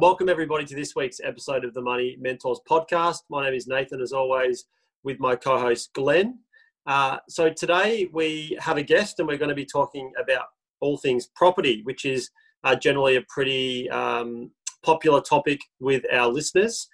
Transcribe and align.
welcome 0.00 0.30
everybody 0.30 0.64
to 0.64 0.74
this 0.74 0.96
week's 0.96 1.20
episode 1.22 1.62
of 1.62 1.74
the 1.74 1.82
Money 1.82 2.16
Mentors 2.18 2.58
podcast. 2.66 3.18
My 3.28 3.44
name 3.44 3.52
is 3.52 3.66
Nathan, 3.66 4.00
as 4.00 4.14
always, 4.14 4.64
with 5.02 5.20
my 5.20 5.36
co-host 5.36 5.92
Glenn. 5.92 6.38
Uh, 6.86 7.18
so 7.28 7.50
today 7.50 8.08
we 8.10 8.56
have 8.58 8.78
a 8.78 8.82
guest, 8.82 9.18
and 9.18 9.28
we're 9.28 9.36
going 9.36 9.50
to 9.50 9.54
be 9.54 9.66
talking 9.66 10.10
about 10.18 10.46
all 10.80 10.96
things 10.96 11.28
property, 11.34 11.82
which 11.84 12.06
is 12.06 12.30
uh, 12.64 12.74
generally 12.74 13.16
a 13.16 13.22
pretty 13.28 13.90
um, 13.90 14.50
popular 14.82 15.20
topic 15.20 15.60
with 15.80 16.02
our 16.10 16.28
listeners, 16.28 16.88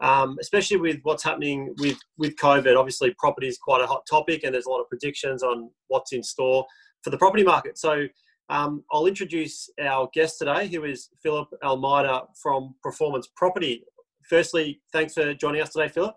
um, 0.00 0.36
especially 0.40 0.78
with 0.78 0.98
what's 1.04 1.22
happening 1.22 1.72
with 1.78 1.98
with 2.16 2.34
COVID. 2.34 2.76
Obviously, 2.76 3.14
property 3.20 3.46
is 3.46 3.56
quite 3.56 3.84
a 3.84 3.86
hot 3.86 4.02
topic, 4.10 4.42
and 4.42 4.52
there's 4.52 4.66
a 4.66 4.70
lot 4.70 4.80
of 4.80 4.88
predictions 4.88 5.44
on 5.44 5.70
what's 5.86 6.12
in 6.12 6.24
store 6.24 6.66
for 7.04 7.10
the 7.10 7.18
property 7.18 7.44
market. 7.44 7.78
So 7.78 8.08
um, 8.48 8.84
I'll 8.90 9.06
introduce 9.06 9.70
our 9.82 10.08
guest 10.12 10.38
today, 10.38 10.68
who 10.68 10.84
is 10.84 11.10
Philip 11.22 11.48
Almeida 11.62 12.22
from 12.40 12.74
Performance 12.82 13.28
Property. 13.36 13.84
Firstly, 14.28 14.80
thanks 14.92 15.14
for 15.14 15.34
joining 15.34 15.60
us 15.60 15.70
today, 15.70 15.88
Philip. 15.88 16.14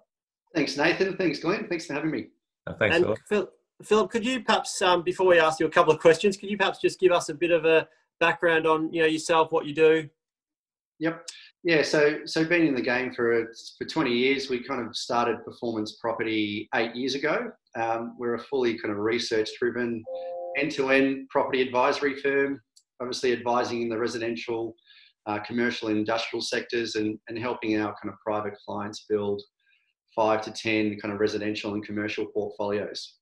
Thanks, 0.56 0.78
Nathan. 0.78 1.18
Thanks, 1.18 1.40
Glenn. 1.40 1.68
Thanks 1.68 1.86
for 1.86 1.94
having 1.94 2.12
me. 2.12 2.28
Uh, 2.68 2.74
thanks, 2.74 2.96
and 2.96 3.06
Philip. 3.06 3.20
Phil, 3.28 3.50
Philip, 3.84 4.12
could 4.12 4.26
you 4.26 4.44
perhaps, 4.44 4.82
um, 4.82 5.02
before 5.04 5.28
we 5.28 5.40
ask 5.40 5.60
you 5.60 5.66
a 5.66 5.70
couple 5.70 5.94
of 5.94 6.00
questions, 6.00 6.38
could 6.38 6.50
you 6.50 6.58
perhaps 6.58 6.80
just 6.80 7.00
give 7.00 7.12
us 7.12 7.30
a 7.30 7.34
bit 7.34 7.52
of 7.52 7.66
a 7.66 7.88
background 8.20 8.68
on 8.68 8.92
you 8.94 9.02
know 9.02 9.08
yourself, 9.08 9.52
what 9.52 9.66
you 9.66 9.74
do? 9.74 10.10
Yep. 11.00 11.26
Yeah. 11.64 11.82
So, 11.82 12.20
so 12.26 12.46
been 12.46 12.66
in 12.66 12.76
the 12.76 12.82
game 12.82 13.14
for 13.14 13.52
for 13.78 13.86
20 13.86 14.12
years. 14.12 14.50
We 14.50 14.64
kind 14.64 14.86
of 14.86 14.96
started 14.96 15.44
Performance 15.44 15.98
Property 16.00 16.70
eight 16.76 16.96
years 16.96 17.16
ago. 17.16 17.52
Um, 17.76 18.16
we're 18.18 18.36
a 18.36 18.40
fully 18.40 18.78
kind 18.78 18.92
of 18.92 18.98
research-driven 20.56 20.90
end-to-end 20.90 21.30
property 21.30 21.62
advisory 21.62 22.16
firm, 22.16 22.62
obviously 23.02 23.34
advising 23.34 23.84
in 23.84 23.90
the 23.90 23.98
residential, 23.98 24.76
uh, 25.28 25.40
commercial 25.40 25.90
and 25.90 25.98
industrial 25.98 26.42
sectors 26.42 26.96
and, 26.96 27.18
and 27.28 27.38
helping 27.38 27.80
our 27.80 27.94
kind 28.02 28.12
of 28.12 28.16
private 28.26 28.54
clients 28.66 29.06
build 29.10 29.42
five 30.16 30.42
to 30.42 30.52
10 30.52 31.00
kind 31.00 31.14
of 31.14 31.20
residential 31.20 31.74
and 31.74 31.86
commercial 31.86 32.26
portfolios. 32.26 33.18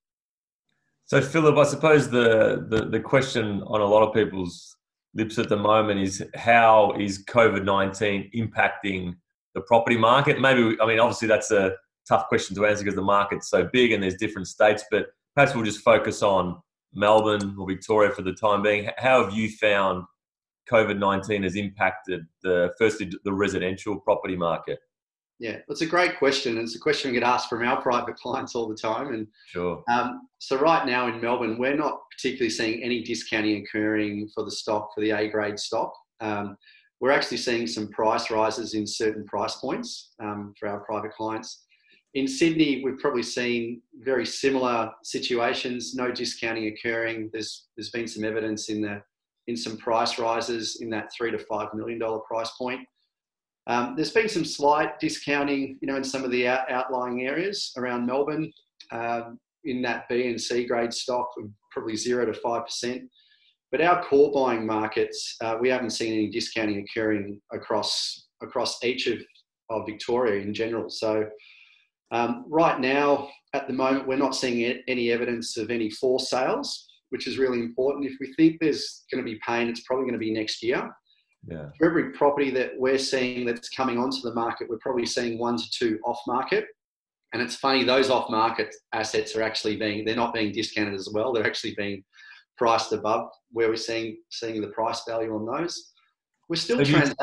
So, 1.05 1.21
Philip, 1.21 1.57
I 1.57 1.63
suppose 1.63 2.09
the, 2.09 2.67
the, 2.69 2.85
the 2.85 2.99
question 2.99 3.63
on 3.63 3.81
a 3.81 3.85
lot 3.85 4.07
of 4.07 4.13
people's 4.13 4.75
lips 5.15 5.39
at 5.39 5.49
the 5.49 5.57
moment 5.57 5.99
is 5.99 6.23
how 6.35 6.93
is 6.99 7.25
COVID 7.25 7.65
19 7.65 8.29
impacting 8.35 9.15
the 9.55 9.61
property 9.61 9.97
market? 9.97 10.39
Maybe, 10.39 10.77
I 10.79 10.85
mean, 10.85 10.99
obviously, 10.99 11.27
that's 11.27 11.51
a 11.51 11.73
tough 12.07 12.27
question 12.27 12.55
to 12.55 12.65
answer 12.65 12.83
because 12.83 12.95
the 12.95 13.01
market's 13.01 13.49
so 13.49 13.67
big 13.73 13.91
and 13.91 14.03
there's 14.03 14.15
different 14.15 14.47
states, 14.47 14.83
but 14.91 15.07
perhaps 15.35 15.55
we'll 15.55 15.65
just 15.65 15.79
focus 15.79 16.21
on 16.21 16.61
Melbourne 16.93 17.55
or 17.57 17.67
Victoria 17.67 18.11
for 18.11 18.21
the 18.21 18.33
time 18.33 18.61
being. 18.61 18.89
How 18.97 19.23
have 19.23 19.33
you 19.33 19.49
found 19.49 20.03
COVID 20.69 20.99
19 20.99 21.43
has 21.43 21.55
impacted 21.55 22.25
the 22.43 22.73
firstly 22.77 23.11
the 23.23 23.33
residential 23.33 23.99
property 23.99 24.35
market? 24.35 24.79
Yeah, 25.39 25.57
it's 25.69 25.81
a 25.81 25.85
great 25.85 26.19
question. 26.19 26.57
It's 26.57 26.75
a 26.75 26.79
question 26.79 27.11
we 27.11 27.19
get 27.19 27.27
asked 27.27 27.49
from 27.49 27.65
our 27.65 27.81
private 27.81 28.17
clients 28.17 28.55
all 28.55 28.67
the 28.67 28.75
time. 28.75 29.13
And 29.13 29.27
sure. 29.47 29.83
Um, 29.89 30.27
so 30.39 30.57
right 30.57 30.85
now 30.85 31.07
in 31.07 31.21
Melbourne, 31.21 31.57
we're 31.57 31.77
not 31.77 32.01
particularly 32.11 32.49
seeing 32.49 32.83
any 32.83 33.01
discounting 33.03 33.63
occurring 33.63 34.29
for 34.35 34.43
the 34.43 34.51
stock 34.51 34.89
for 34.93 35.01
the 35.01 35.11
A 35.11 35.29
grade 35.29 35.57
stock. 35.57 35.93
Um, 36.19 36.57
we're 36.99 37.11
actually 37.11 37.37
seeing 37.37 37.65
some 37.65 37.87
price 37.89 38.29
rises 38.29 38.73
in 38.73 38.85
certain 38.85 39.25
price 39.25 39.55
points 39.55 40.11
um, 40.21 40.53
for 40.59 40.67
our 40.67 40.81
private 40.81 41.13
clients. 41.13 41.65
In 42.13 42.27
Sydney, 42.27 42.81
we've 42.83 42.99
probably 42.99 43.23
seen 43.23 43.81
very 43.99 44.25
similar 44.25 44.91
situations, 45.03 45.93
no 45.93 46.11
discounting 46.11 46.67
occurring. 46.67 47.29
There's 47.33 47.67
there's 47.75 47.89
been 47.91 48.07
some 48.07 48.23
evidence 48.23 48.69
in 48.69 48.81
the 48.81 49.01
in 49.47 49.57
some 49.57 49.77
price 49.77 50.19
rises 50.19 50.79
in 50.81 50.89
that 50.91 51.09
three 51.15 51.31
to 51.31 51.39
five 51.39 51.69
million 51.73 51.99
dollar 51.99 52.19
price 52.19 52.51
point. 52.57 52.81
Um, 53.67 53.95
there's 53.95 54.11
been 54.11 54.29
some 54.29 54.45
slight 54.45 54.99
discounting, 54.99 55.77
you 55.81 55.87
know, 55.87 55.95
in 55.95 56.03
some 56.03 56.23
of 56.23 56.31
the 56.31 56.47
out, 56.47 56.71
outlying 56.71 57.27
areas 57.27 57.71
around 57.77 58.05
Melbourne, 58.05 58.51
um, 58.91 59.39
in 59.65 59.81
that 59.83 60.07
B 60.09 60.27
and 60.27 60.41
C 60.41 60.65
grade 60.65 60.93
stock, 60.93 61.27
probably 61.71 61.95
zero 61.95 62.25
to 62.25 62.33
five 62.33 62.65
percent. 62.65 63.03
But 63.71 63.81
our 63.81 64.03
core 64.03 64.31
buying 64.31 64.65
markets, 64.65 65.35
uh, 65.41 65.57
we 65.59 65.69
haven't 65.69 65.91
seen 65.91 66.13
any 66.13 66.29
discounting 66.29 66.83
occurring 66.83 67.39
across 67.51 68.27
across 68.41 68.83
each 68.83 69.07
of, 69.07 69.19
of 69.69 69.85
Victoria 69.85 70.41
in 70.41 70.53
general. 70.53 70.89
So 70.89 71.25
um, 72.11 72.45
right 72.47 72.79
now, 72.79 73.29
at 73.53 73.67
the 73.67 73.73
moment, 73.73 74.07
we're 74.07 74.17
not 74.17 74.35
seeing 74.35 74.81
any 74.87 75.11
evidence 75.11 75.57
of 75.57 75.71
any 75.71 75.89
forced 75.89 76.29
sales, 76.29 76.87
which 77.09 77.27
is 77.27 77.37
really 77.37 77.59
important. 77.59 78.05
If 78.05 78.13
we 78.19 78.33
think 78.33 78.59
there's 78.59 79.05
going 79.11 79.23
to 79.23 79.29
be 79.29 79.39
pain, 79.45 79.67
it's 79.67 79.81
probably 79.81 80.03
going 80.03 80.13
to 80.13 80.19
be 80.19 80.31
next 80.31 80.61
year. 80.61 80.89
Yeah. 81.47 81.69
For 81.77 81.87
every 81.89 82.11
property 82.11 82.51
that 82.51 82.71
we're 82.77 82.97
seeing 82.97 83.45
that's 83.45 83.69
coming 83.69 83.97
onto 83.97 84.21
the 84.21 84.33
market, 84.33 84.69
we're 84.69 84.77
probably 84.79 85.05
seeing 85.05 85.39
one 85.39 85.57
to 85.57 85.63
two 85.71 85.99
off 86.05 86.19
market. 86.27 86.65
And 87.33 87.41
it's 87.41 87.55
funny, 87.55 87.83
those 87.83 88.09
off 88.09 88.29
market 88.29 88.75
assets 88.93 89.35
are 89.35 89.43
actually 89.43 89.77
being, 89.77 90.03
they're 90.03 90.15
not 90.15 90.33
being 90.33 90.51
discounted 90.51 90.95
as 90.95 91.09
well. 91.13 91.31
They're 91.31 91.45
actually 91.45 91.75
being 91.75 92.03
priced 92.57 92.91
above 92.91 93.29
where 93.51 93.69
we're 93.69 93.77
seeing, 93.77 94.17
seeing 94.29 94.61
the 94.61 94.67
price 94.69 95.03
value 95.07 95.33
on 95.33 95.45
those. 95.45 95.91
We're 96.49 96.55
still 96.55 96.83
so, 96.83 96.91
trans- 96.91 97.15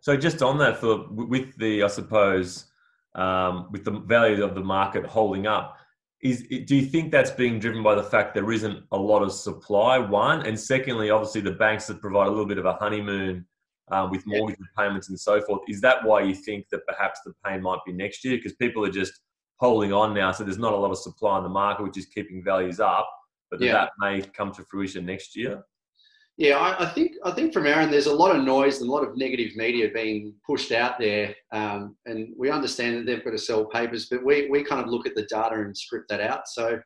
so 0.00 0.16
just 0.16 0.42
on 0.42 0.58
that, 0.58 0.78
Philip, 0.78 1.10
with 1.10 1.56
the, 1.58 1.82
I 1.82 1.88
suppose, 1.88 2.66
um, 3.14 3.68
with 3.70 3.84
the 3.84 3.90
value 3.90 4.44
of 4.44 4.54
the 4.54 4.60
market 4.60 5.06
holding 5.06 5.46
up. 5.46 5.76
Is 6.20 6.42
do 6.66 6.74
you 6.74 6.84
think 6.84 7.12
that's 7.12 7.30
being 7.30 7.60
driven 7.60 7.82
by 7.82 7.94
the 7.94 8.02
fact 8.02 8.34
there 8.34 8.50
isn't 8.50 8.84
a 8.90 8.98
lot 8.98 9.22
of 9.22 9.32
supply? 9.32 9.98
One, 9.98 10.44
and 10.46 10.58
secondly, 10.58 11.10
obviously 11.10 11.42
the 11.42 11.52
banks 11.52 11.86
that 11.86 12.00
provide 12.00 12.26
a 12.26 12.30
little 12.30 12.46
bit 12.46 12.58
of 12.58 12.64
a 12.64 12.72
honeymoon 12.74 13.46
um, 13.92 14.10
with 14.10 14.26
mortgage 14.26 14.58
yeah. 14.58 14.84
payments 14.84 15.08
and 15.10 15.18
so 15.18 15.40
forth. 15.40 15.62
Is 15.68 15.80
that 15.82 16.04
why 16.04 16.22
you 16.22 16.34
think 16.34 16.66
that 16.70 16.80
perhaps 16.88 17.20
the 17.24 17.32
pain 17.44 17.62
might 17.62 17.78
be 17.86 17.92
next 17.92 18.24
year? 18.24 18.36
Because 18.36 18.54
people 18.54 18.84
are 18.84 18.90
just 18.90 19.12
holding 19.58 19.92
on 19.92 20.12
now, 20.12 20.32
so 20.32 20.42
there's 20.42 20.58
not 20.58 20.72
a 20.72 20.76
lot 20.76 20.90
of 20.90 20.98
supply 20.98 21.38
in 21.38 21.44
the 21.44 21.48
market, 21.48 21.84
which 21.84 21.98
is 21.98 22.06
keeping 22.06 22.42
values 22.42 22.80
up. 22.80 23.08
But 23.50 23.60
yeah. 23.60 23.72
that 23.72 23.90
may 24.00 24.20
come 24.20 24.52
to 24.52 24.64
fruition 24.64 25.06
next 25.06 25.36
year. 25.36 25.62
Yeah, 26.38 26.56
I, 26.56 26.84
I, 26.84 26.88
think 26.90 27.16
I 27.24 27.32
think 27.32 27.52
from 27.52 27.66
Aaron, 27.66 27.90
there's 27.90 28.06
a 28.06 28.14
lot 28.14 28.34
of 28.34 28.44
noise 28.44 28.80
and 28.80 28.88
a 28.88 28.92
lot 28.92 29.02
of 29.02 29.16
negative 29.16 29.56
media 29.56 29.88
being 29.92 30.34
pushed 30.46 30.70
out 30.70 30.96
there, 31.00 31.34
um, 31.52 31.96
and 32.06 32.32
we 32.38 32.48
understand 32.48 32.96
that 32.96 33.06
they've 33.06 33.24
got 33.24 33.32
to 33.32 33.38
sell 33.38 33.64
papers, 33.64 34.06
but 34.08 34.24
we 34.24 34.48
we 34.48 34.62
kind 34.62 34.80
of 34.80 34.86
look 34.86 35.04
at 35.04 35.16
the 35.16 35.26
data 35.26 35.56
and 35.56 35.76
strip 35.76 36.06
that 36.08 36.20
out. 36.20 36.46
So, 36.46 36.78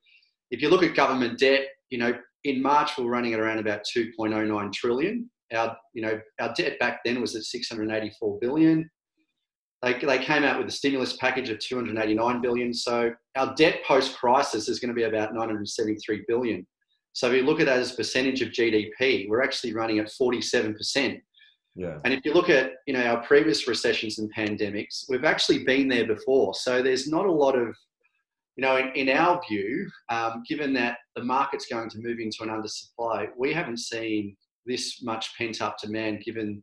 if 0.50 0.62
you 0.62 0.70
look 0.70 0.82
at 0.82 0.94
government 0.94 1.38
debt, 1.38 1.66
you 1.90 1.98
know, 1.98 2.14
in 2.44 2.62
March 2.62 2.96
we're 2.96 3.10
running 3.10 3.34
at 3.34 3.40
around 3.40 3.58
about 3.58 3.82
2.09 3.94 4.72
trillion. 4.72 5.30
Our 5.54 5.76
you 5.92 6.00
know 6.00 6.18
our 6.40 6.54
debt 6.54 6.78
back 6.78 7.00
then 7.04 7.20
was 7.20 7.36
at 7.36 7.42
684 7.42 8.38
billion. 8.40 8.90
They, 9.82 9.94
they 9.94 10.18
came 10.18 10.44
out 10.44 10.58
with 10.58 10.68
a 10.68 10.72
stimulus 10.72 11.16
package 11.16 11.50
of 11.50 11.58
289 11.58 12.40
billion. 12.40 12.72
So 12.72 13.12
our 13.36 13.54
debt 13.56 13.80
post 13.86 14.16
crisis 14.16 14.68
is 14.68 14.78
going 14.78 14.88
to 14.88 14.94
be 14.94 15.02
about 15.02 15.34
973 15.34 16.24
billion. 16.26 16.66
So 17.12 17.28
if 17.28 17.34
you 17.34 17.42
look 17.42 17.60
at 17.60 17.66
that 17.66 17.78
as 17.78 17.92
a 17.92 17.96
percentage 17.96 18.42
of 18.42 18.48
GDP, 18.50 19.28
we're 19.28 19.42
actually 19.42 19.74
running 19.74 19.98
at 19.98 20.06
47%. 20.06 21.20
Yeah. 21.74 21.98
And 22.04 22.12
if 22.12 22.24
you 22.24 22.34
look 22.34 22.50
at 22.50 22.72
you 22.86 22.92
know 22.92 23.04
our 23.04 23.22
previous 23.24 23.66
recessions 23.66 24.18
and 24.18 24.32
pandemics, 24.34 25.04
we've 25.08 25.24
actually 25.24 25.64
been 25.64 25.88
there 25.88 26.06
before. 26.06 26.54
So 26.54 26.82
there's 26.82 27.08
not 27.08 27.24
a 27.26 27.32
lot 27.32 27.56
of 27.56 27.74
you 28.56 28.62
know, 28.62 28.76
in, 28.76 28.88
in 28.90 29.08
our 29.08 29.40
view, 29.48 29.90
um, 30.10 30.42
given 30.46 30.74
that 30.74 30.98
the 31.16 31.24
market's 31.24 31.66
going 31.66 31.88
to 31.90 31.98
move 31.98 32.18
into 32.18 32.42
an 32.42 32.48
undersupply, 32.48 33.28
we 33.36 33.52
haven't 33.52 33.78
seen 33.78 34.36
this 34.66 35.02
much 35.02 35.36
pent 35.36 35.62
up 35.62 35.78
demand 35.78 36.22
given 36.22 36.62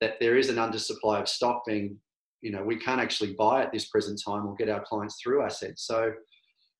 that 0.00 0.14
there 0.20 0.36
is 0.36 0.48
an 0.48 0.56
undersupply 0.56 1.20
of 1.20 1.28
stock 1.28 1.64
being, 1.66 1.96
you 2.42 2.50
know, 2.50 2.62
we 2.62 2.76
can't 2.76 3.00
actually 3.00 3.34
buy 3.38 3.62
at 3.62 3.72
this 3.72 3.88
present 3.88 4.20
time 4.24 4.46
or 4.46 4.54
get 4.56 4.68
our 4.68 4.84
clients 4.84 5.20
through 5.22 5.42
assets. 5.42 5.86
So 5.86 6.12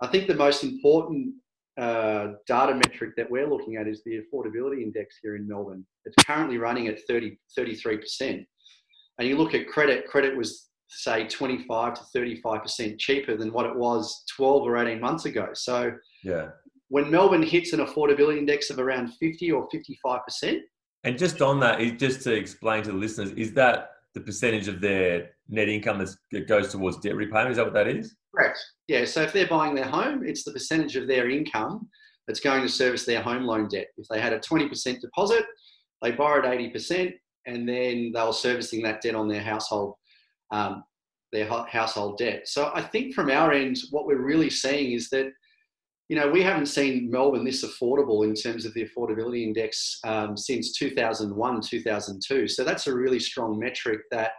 I 0.00 0.06
think 0.08 0.26
the 0.26 0.35
most 0.35 0.65
important 0.65 1.35
uh, 1.79 2.33
data 2.47 2.75
metric 2.75 3.13
that 3.17 3.31
we're 3.31 3.49
looking 3.49 3.77
at 3.77 3.89
is 3.89 4.03
the 4.05 4.21
affordability 4.21 4.83
index 4.83 5.17
here 5.23 5.37
in 5.37 5.49
Melbourne. 5.49 5.87
It's 6.05 6.23
currently 6.25 6.59
running 6.59 6.89
at 6.89 6.99
30, 7.09 7.39
33%. 7.59 8.45
And 9.19 9.29
you 9.29 9.37
look 9.37 9.55
at 9.55 9.69
credit, 9.69 10.07
credit 10.07 10.37
was, 10.37 10.69
say, 10.89 11.27
25 11.27 11.95
to 11.95 12.19
35% 12.19 12.99
cheaper 12.99 13.37
than 13.37 13.53
what 13.53 13.67
it 13.67 13.75
was 13.75 14.25
12 14.37 14.63
or 14.63 14.77
18 14.77 15.01
months 15.01 15.25
ago. 15.25 15.49
So, 15.55 15.93
yeah. 16.25 16.49
when 16.89 17.11
Melbourne 17.11 17.43
hits 17.43 17.73
an 17.73 17.81
affordability 17.81 18.39
index 18.39 18.71
of 18.71 18.79
around 18.79 19.09
50 19.15 19.53
or 19.53 19.69
55%. 19.69 20.59
And 21.05 21.19
just 21.19 21.41
on 21.41 21.59
that, 21.61 21.79
just 21.99 22.23
to 22.23 22.33
explain 22.35 22.83
to 22.85 22.93
the 22.93 22.97
listeners, 22.97 23.31
is 23.33 23.53
that 23.55 23.91
the 24.14 24.20
percentage 24.20 24.69
of 24.69 24.81
their 24.81 25.31
net 25.49 25.69
income 25.69 26.05
that 26.32 26.49
goes 26.49 26.70
towards 26.70 26.99
debt 26.99 27.17
repayment? 27.17 27.50
Is 27.50 27.56
that 27.56 27.64
what 27.64 27.75
that 27.75 27.88
is? 27.88 28.14
Correct. 28.35 28.59
Yeah. 28.88 29.05
So 29.05 29.23
if 29.23 29.32
they're 29.32 29.47
buying 29.47 29.75
their 29.75 29.87
home, 29.87 30.23
it's 30.26 30.44
the 30.44 30.53
percentage 30.53 30.97
of 30.97 31.06
their 31.06 31.31
income 31.31 31.88
that's 32.26 32.41
going 32.41 32.62
to 32.62 32.69
service 32.69 33.05
their 33.05 33.23
home 33.23 33.44
loan 33.44 33.69
debt. 33.69 33.88
If 33.97 34.06
they 34.09 34.20
had 34.20 34.32
a 34.32 34.38
20% 34.38 35.00
deposit, 35.00 35.44
they 36.03 36.12
borrowed 36.12 36.44
80%, 36.44 37.12
and 37.47 37.69
then 37.69 38.12
they 38.14 38.25
were 38.25 38.32
servicing 38.32 38.82
that 38.82 39.00
debt 39.00 39.14
on 39.14 39.29
their 39.29 39.43
household, 39.43 39.94
um, 40.50 40.85
their 41.32 41.47
household 41.47 42.19
debt. 42.19 42.49
So 42.49 42.70
I 42.75 42.82
think 42.82 43.15
from 43.15 43.31
our 43.31 43.53
end, 43.53 43.79
what 43.91 44.06
we're 44.06 44.23
really 44.23 44.50
seeing 44.50 44.93
is 44.93 45.08
that, 45.11 45.32
you 46.09 46.17
know, 46.17 46.29
we 46.29 46.43
haven't 46.43 46.67
seen 46.67 47.11
Melbourne 47.11 47.45
this 47.45 47.65
affordable 47.65 48.25
in 48.25 48.35
terms 48.35 48.67
of 48.67 48.75
the 48.75 48.87
affordability 48.87 49.45
index 49.45 49.99
um, 50.05 50.37
since 50.37 50.73
2001, 50.73 51.61
2002. 51.61 52.49
So 52.49 52.65
that's 52.65 52.87
a 52.87 52.95
really 52.95 53.21
strong 53.21 53.59
metric 53.59 54.01
that 54.11 54.33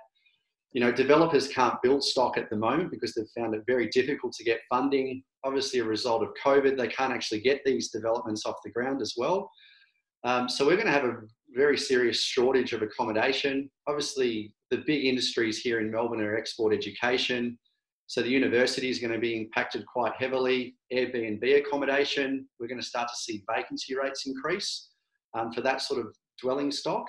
you 0.73 0.81
know, 0.81 0.91
developers 0.91 1.47
can't 1.47 1.81
build 1.83 2.03
stock 2.03 2.37
at 2.37 2.49
the 2.49 2.55
moment 2.55 2.89
because 2.89 3.13
they've 3.13 3.29
found 3.37 3.53
it 3.53 3.61
very 3.67 3.87
difficult 3.89 4.33
to 4.33 4.43
get 4.43 4.59
funding. 4.69 5.23
Obviously, 5.43 5.79
a 5.79 5.83
result 5.83 6.23
of 6.23 6.29
COVID, 6.43 6.77
they 6.77 6.87
can't 6.87 7.13
actually 7.13 7.41
get 7.41 7.61
these 7.63 7.89
developments 7.91 8.45
off 8.45 8.55
the 8.63 8.71
ground 8.71 9.01
as 9.01 9.13
well. 9.15 9.51
Um, 10.23 10.49
so 10.49 10.65
we're 10.65 10.75
going 10.75 10.87
to 10.87 10.91
have 10.91 11.03
a 11.03 11.21
very 11.55 11.77
serious 11.77 12.23
shortage 12.23 12.73
of 12.73 12.81
accommodation. 12.81 13.69
Obviously, 13.87 14.51
the 14.71 14.83
big 14.87 15.05
industries 15.05 15.59
here 15.59 15.79
in 15.79 15.91
Melbourne 15.91 16.21
are 16.21 16.35
export 16.35 16.73
education. 16.73 17.57
So 18.07 18.21
the 18.21 18.29
university 18.29 18.89
is 18.89 18.99
going 18.99 19.13
to 19.13 19.19
be 19.19 19.37
impacted 19.37 19.85
quite 19.85 20.13
heavily. 20.17 20.75
Airbnb 20.91 21.57
accommodation, 21.57 22.47
we're 22.59 22.67
going 22.67 22.79
to 22.79 22.85
start 22.85 23.07
to 23.09 23.15
see 23.15 23.43
vacancy 23.53 23.95
rates 23.95 24.25
increase 24.25 24.89
um, 25.33 25.51
for 25.51 25.61
that 25.61 25.81
sort 25.81 25.99
of 25.99 26.15
dwelling 26.41 26.71
stock. 26.71 27.05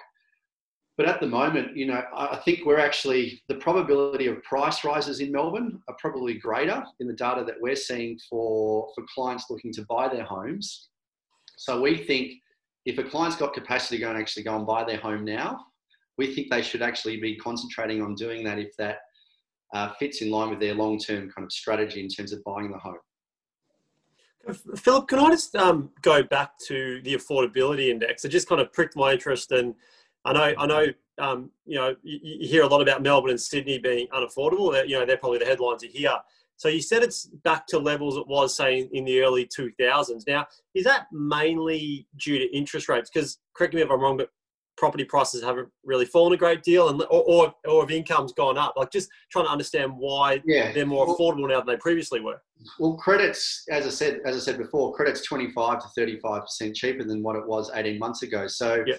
But 0.96 1.08
at 1.08 1.20
the 1.20 1.26
moment, 1.26 1.76
you 1.76 1.86
know, 1.86 2.02
I 2.14 2.36
think 2.44 2.64
we're 2.64 2.78
actually 2.78 3.42
the 3.48 3.56
probability 3.56 4.28
of 4.28 4.40
price 4.44 4.84
rises 4.84 5.18
in 5.18 5.32
Melbourne 5.32 5.80
are 5.88 5.96
probably 5.98 6.34
greater 6.34 6.84
in 7.00 7.08
the 7.08 7.14
data 7.14 7.42
that 7.44 7.60
we're 7.60 7.74
seeing 7.74 8.16
for 8.30 8.88
for 8.94 9.04
clients 9.12 9.46
looking 9.50 9.72
to 9.72 9.84
buy 9.88 10.08
their 10.08 10.22
homes. 10.22 10.90
So 11.56 11.80
we 11.80 11.98
think 11.98 12.34
if 12.86 12.98
a 12.98 13.02
client's 13.02 13.36
got 13.36 13.54
capacity 13.54 13.96
to 13.96 14.02
go 14.02 14.10
and 14.10 14.18
actually 14.18 14.44
go 14.44 14.56
and 14.56 14.66
buy 14.66 14.84
their 14.84 14.98
home 14.98 15.24
now, 15.24 15.58
we 16.16 16.32
think 16.32 16.48
they 16.48 16.62
should 16.62 16.82
actually 16.82 17.20
be 17.20 17.36
concentrating 17.36 18.00
on 18.00 18.14
doing 18.14 18.44
that 18.44 18.60
if 18.60 18.76
that 18.76 18.98
uh, 19.72 19.92
fits 19.98 20.22
in 20.22 20.30
line 20.30 20.50
with 20.50 20.60
their 20.60 20.74
long-term 20.74 21.30
kind 21.30 21.44
of 21.44 21.52
strategy 21.52 22.00
in 22.00 22.08
terms 22.08 22.32
of 22.32 22.42
buying 22.44 22.70
the 22.70 22.78
home. 22.78 22.98
Philip, 24.76 25.08
can 25.08 25.18
I 25.18 25.30
just 25.30 25.56
um, 25.56 25.90
go 26.02 26.22
back 26.22 26.58
to 26.66 27.00
the 27.02 27.14
affordability 27.14 27.88
index? 27.88 28.24
It 28.24 28.28
just 28.28 28.48
kind 28.48 28.60
of 28.60 28.72
pricked 28.72 28.94
my 28.94 29.12
interest, 29.12 29.52
and 29.52 29.74
I 30.24 30.32
know, 30.32 30.54
I 30.58 30.66
know, 30.66 30.86
um, 31.18 31.50
you 31.64 31.76
know, 31.76 31.94
you, 32.02 32.18
you, 32.22 32.48
hear 32.48 32.62
a 32.62 32.66
lot 32.66 32.82
about 32.82 33.02
Melbourne 33.02 33.30
and 33.30 33.40
Sydney 33.40 33.78
being 33.78 34.06
unaffordable. 34.08 34.72
They're, 34.72 34.84
you 34.84 34.98
know, 34.98 35.06
they're 35.06 35.16
probably 35.16 35.38
the 35.38 35.46
headlines 35.46 35.82
you 35.82 35.90
hear. 35.90 36.16
So 36.56 36.68
you 36.68 36.80
said 36.80 37.02
it's 37.02 37.26
back 37.26 37.66
to 37.68 37.78
levels 37.78 38.16
it 38.16 38.26
was, 38.26 38.56
say, 38.56 38.88
in 38.92 39.04
the 39.04 39.20
early 39.20 39.46
2000s. 39.46 40.22
Now, 40.26 40.46
is 40.74 40.84
that 40.84 41.06
mainly 41.12 42.06
due 42.16 42.38
to 42.38 42.56
interest 42.56 42.88
rates? 42.88 43.10
Because 43.12 43.38
correct 43.54 43.74
me 43.74 43.82
if 43.82 43.90
I'm 43.90 44.00
wrong, 44.00 44.16
but 44.16 44.30
property 44.76 45.04
prices 45.04 45.42
haven't 45.42 45.68
really 45.84 46.04
fallen 46.04 46.32
a 46.32 46.36
great 46.36 46.62
deal, 46.62 46.88
and 46.88 47.00
or 47.10 47.24
or, 47.26 47.54
or 47.66 47.84
if 47.84 47.90
income's 47.90 48.32
gone 48.32 48.58
up. 48.58 48.74
Like 48.76 48.90
just 48.90 49.08
trying 49.30 49.46
to 49.46 49.50
understand 49.50 49.92
why 49.96 50.42
yeah. 50.44 50.72
they're 50.72 50.86
more 50.86 51.06
well, 51.06 51.16
affordable 51.16 51.48
now 51.48 51.60
than 51.60 51.66
they 51.66 51.76
previously 51.76 52.20
were. 52.20 52.40
Well, 52.78 52.94
credits, 52.94 53.64
as 53.70 53.86
I 53.86 53.90
said, 53.90 54.20
as 54.24 54.36
I 54.36 54.38
said 54.38 54.58
before, 54.58 54.94
credits 54.94 55.22
25 55.22 55.82
to 55.82 55.88
35 55.96 56.42
percent 56.42 56.76
cheaper 56.76 57.04
than 57.04 57.22
what 57.22 57.36
it 57.36 57.46
was 57.46 57.70
18 57.74 57.98
months 57.98 58.22
ago. 58.22 58.46
So. 58.46 58.82
Yeah. 58.86 58.96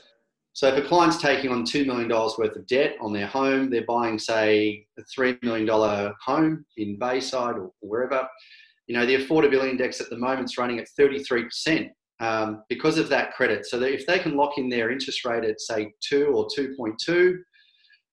So 0.54 0.69
if 0.69 0.81
a 0.81 0.88
client's 0.88 1.18
taking 1.18 1.51
on 1.51 1.66
$2 1.66 1.86
million 1.86 2.07
worth 2.07 2.56
of 2.56 2.66
debt 2.68 2.95
on 3.01 3.12
their 3.12 3.28
home, 3.28 3.69
they're 3.69 3.83
buying, 3.86 4.18
say, 4.18 4.88
a 4.98 5.01
$3 5.01 5.44
million 5.44 5.68
home 6.25 6.66
in 6.78 6.98
Bayside 6.98 7.57
or 7.57 7.74
wherever, 7.81 8.25
you 8.88 8.95
know, 8.95 9.06
the 9.06 9.16
affordability 9.16 9.71
index 9.71 10.00
at 10.00 10.10
the 10.10 10.18
moment 10.18 10.45
is 10.45 10.57
running 10.57 10.80
at 10.80 10.88
33% 10.98 11.89
um, 12.19 12.63
because 12.69 12.97
of 12.97 13.09
that 13.09 13.33
credit. 13.33 13.65
So 13.65 13.79
that 13.79 13.94
if 13.94 14.06
they 14.06 14.19
can 14.19 14.35
lock 14.35 14.57
in 14.57 14.69
their 14.69 14.91
interest 14.91 15.25
rate 15.25 15.44
at, 15.44 15.59
say, 15.59 15.91
2 16.09 16.27
or 16.27 16.47
2.2, 16.47 17.38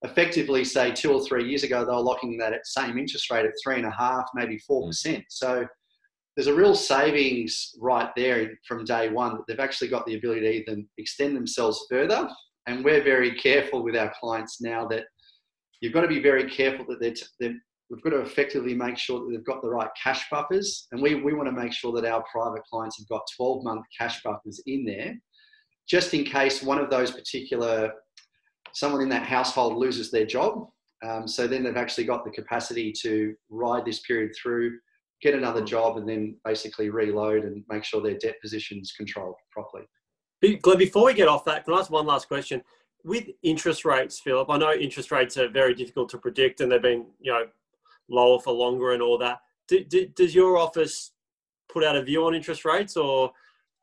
effectively, 0.02 0.64
say, 0.64 0.92
two 0.92 1.12
or 1.12 1.24
three 1.24 1.48
years 1.48 1.62
ago, 1.62 1.84
they 1.84 1.92
were 1.92 2.00
locking 2.00 2.36
that 2.38 2.52
at 2.52 2.66
same 2.66 2.98
interest 2.98 3.30
rate 3.30 3.46
at 3.46 3.52
3.5, 3.66 4.24
maybe 4.34 4.58
4%. 4.68 4.88
Mm. 4.88 5.22
So 5.28 5.66
there's 6.36 6.48
a 6.48 6.54
real 6.54 6.74
savings 6.74 7.74
right 7.78 8.10
there 8.16 8.50
from 8.66 8.84
day 8.84 9.10
one 9.10 9.34
that 9.34 9.42
they've 9.46 9.60
actually 9.60 9.88
got 9.88 10.06
the 10.06 10.16
ability 10.16 10.40
to 10.40 10.52
even 10.52 10.88
extend 10.98 11.36
themselves 11.36 11.84
further. 11.90 12.28
And 12.66 12.84
we're 12.84 13.02
very 13.02 13.34
careful 13.34 13.82
with 13.82 13.96
our 13.96 14.12
clients 14.18 14.60
now 14.60 14.86
that 14.88 15.04
you've 15.80 15.92
got 15.92 16.02
to 16.02 16.08
be 16.08 16.22
very 16.22 16.48
careful 16.48 16.86
that 16.88 17.00
they're, 17.00 17.12
t- 17.12 17.26
they're 17.38 17.56
we've 17.92 18.02
got 18.02 18.10
to 18.10 18.20
effectively 18.20 18.74
make 18.74 18.96
sure 18.96 19.20
that 19.20 19.30
they've 19.30 19.44
got 19.44 19.60
the 19.60 19.68
right 19.68 19.90
cash 20.02 20.24
buffers. 20.30 20.88
And 20.92 21.02
we, 21.02 21.16
we 21.16 21.34
want 21.34 21.46
to 21.46 21.52
make 21.52 21.72
sure 21.72 21.92
that 21.92 22.10
our 22.10 22.24
private 22.32 22.64
clients 22.64 22.98
have 22.98 23.08
got 23.08 23.20
12 23.36 23.62
month 23.62 23.84
cash 23.96 24.22
buffers 24.22 24.62
in 24.66 24.86
there, 24.86 25.14
just 25.86 26.14
in 26.14 26.24
case 26.24 26.62
one 26.62 26.78
of 26.78 26.88
those 26.88 27.10
particular, 27.10 27.92
someone 28.72 29.02
in 29.02 29.10
that 29.10 29.26
household 29.26 29.76
loses 29.76 30.10
their 30.10 30.24
job. 30.24 30.68
Um, 31.04 31.28
so 31.28 31.46
then 31.46 31.62
they've 31.62 31.76
actually 31.76 32.04
got 32.04 32.24
the 32.24 32.30
capacity 32.30 32.92
to 33.02 33.34
ride 33.50 33.84
this 33.84 34.00
period 34.00 34.32
through 34.40 34.78
get 35.22 35.34
another 35.34 35.64
job, 35.64 35.96
and 35.96 36.08
then 36.08 36.36
basically 36.44 36.90
reload 36.90 37.44
and 37.44 37.62
make 37.70 37.84
sure 37.84 38.02
their 38.02 38.18
debt 38.18 38.34
position 38.42 38.80
is 38.80 38.92
controlled 38.92 39.36
properly. 39.52 39.84
Glenn, 40.60 40.78
before 40.78 41.06
we 41.06 41.14
get 41.14 41.28
off 41.28 41.44
that, 41.44 41.64
can 41.64 41.74
I 41.74 41.78
ask 41.78 41.90
one 41.90 42.06
last 42.06 42.26
question? 42.26 42.60
With 43.04 43.28
interest 43.42 43.84
rates, 43.84 44.18
Philip, 44.18 44.50
I 44.50 44.58
know 44.58 44.72
interest 44.72 45.12
rates 45.12 45.36
are 45.36 45.48
very 45.48 45.74
difficult 45.74 46.08
to 46.10 46.18
predict, 46.18 46.60
and 46.60 46.70
they've 46.70 46.82
been, 46.82 47.06
you 47.20 47.32
know, 47.32 47.44
lower 48.12 48.38
for 48.38 48.52
longer 48.52 48.92
and 48.92 49.02
all 49.02 49.18
that. 49.18 49.38
Do, 49.68 49.82
do, 49.84 50.06
does 50.08 50.34
your 50.34 50.56
office 50.56 51.12
put 51.72 51.84
out 51.84 51.96
a 51.96 52.02
view 52.02 52.24
on 52.26 52.34
interest 52.34 52.64
rates, 52.64 52.96
or 52.96 53.32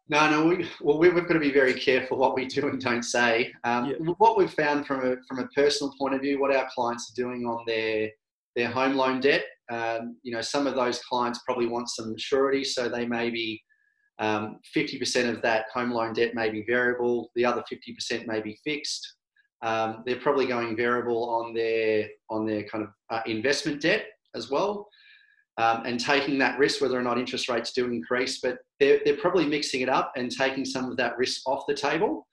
no, 0.08 0.30
no. 0.30 0.46
We, 0.46 0.68
well, 0.82 0.98
we've 0.98 1.14
got 1.14 1.34
to 1.34 1.40
be 1.40 1.52
very 1.52 1.74
careful 1.74 2.18
what 2.18 2.36
we 2.36 2.46
do 2.46 2.68
and 2.68 2.80
don't 2.80 3.04
say. 3.04 3.52
Um, 3.64 3.86
yeah. 3.86 4.14
What 4.18 4.38
we've 4.38 4.54
found 4.54 4.86
from 4.86 5.06
a 5.06 5.16
from 5.28 5.40
a 5.40 5.48
personal 5.50 5.94
point 5.98 6.16
of 6.16 6.22
view, 6.22 6.40
what 6.40 6.56
our 6.56 6.68
clients 6.74 7.12
are 7.12 7.22
doing 7.22 7.46
on 7.46 7.64
their 7.66 8.10
their 8.56 8.70
home 8.70 8.96
loan 8.96 9.20
debt. 9.20 9.44
Um, 9.72 10.18
you 10.24 10.34
know, 10.34 10.42
some 10.42 10.66
of 10.66 10.76
those 10.76 11.00
clients 11.04 11.40
probably 11.46 11.68
want 11.68 11.90
some 11.90 12.16
surety, 12.18 12.64
so 12.64 12.90
they 12.90 13.06
may 13.06 13.30
be 13.30 13.62
um, 14.20 14.60
50% 14.76 15.30
of 15.30 15.42
that 15.44 15.66
home 15.74 15.92
loan 15.92 16.14
debt 16.14 16.36
may 16.36 16.50
be 16.50 16.64
variable, 16.68 17.32
the 17.36 17.46
other 17.46 17.64
50% 17.72 18.28
may 18.28 18.42
be 18.42 18.60
fixed. 18.66 19.16
Um, 19.62 20.04
they're 20.06 20.20
probably 20.20 20.46
going 20.46 20.76
variable 20.76 21.30
on 21.30 21.54
their 21.54 22.08
on 22.30 22.46
their 22.46 22.64
kind 22.64 22.84
of 22.84 22.90
uh, 23.10 23.22
investment 23.26 23.82
debt 23.82 24.06
as 24.36 24.50
well, 24.50 24.88
um, 25.58 25.84
and 25.86 26.00
taking 26.00 26.38
that 26.40 26.60
risk 26.60 26.82
whether 26.82 26.98
or 26.98 27.04
not 27.04 27.18
interest 27.18 27.50
rates 27.50 27.72
do 27.72 27.86
increase. 27.86 28.40
But 28.42 28.60
they're, 28.80 29.00
they're 29.04 29.18
probably 29.18 29.46
mixing 29.46 29.82
it 29.82 29.90
up 29.90 30.12
and 30.16 30.32
taking 30.32 30.66
some 30.66 30.90
of 30.90 30.98
that 30.98 31.18
risk 31.18 31.42
off 31.48 31.66
the 31.68 31.74
table. 31.74 32.28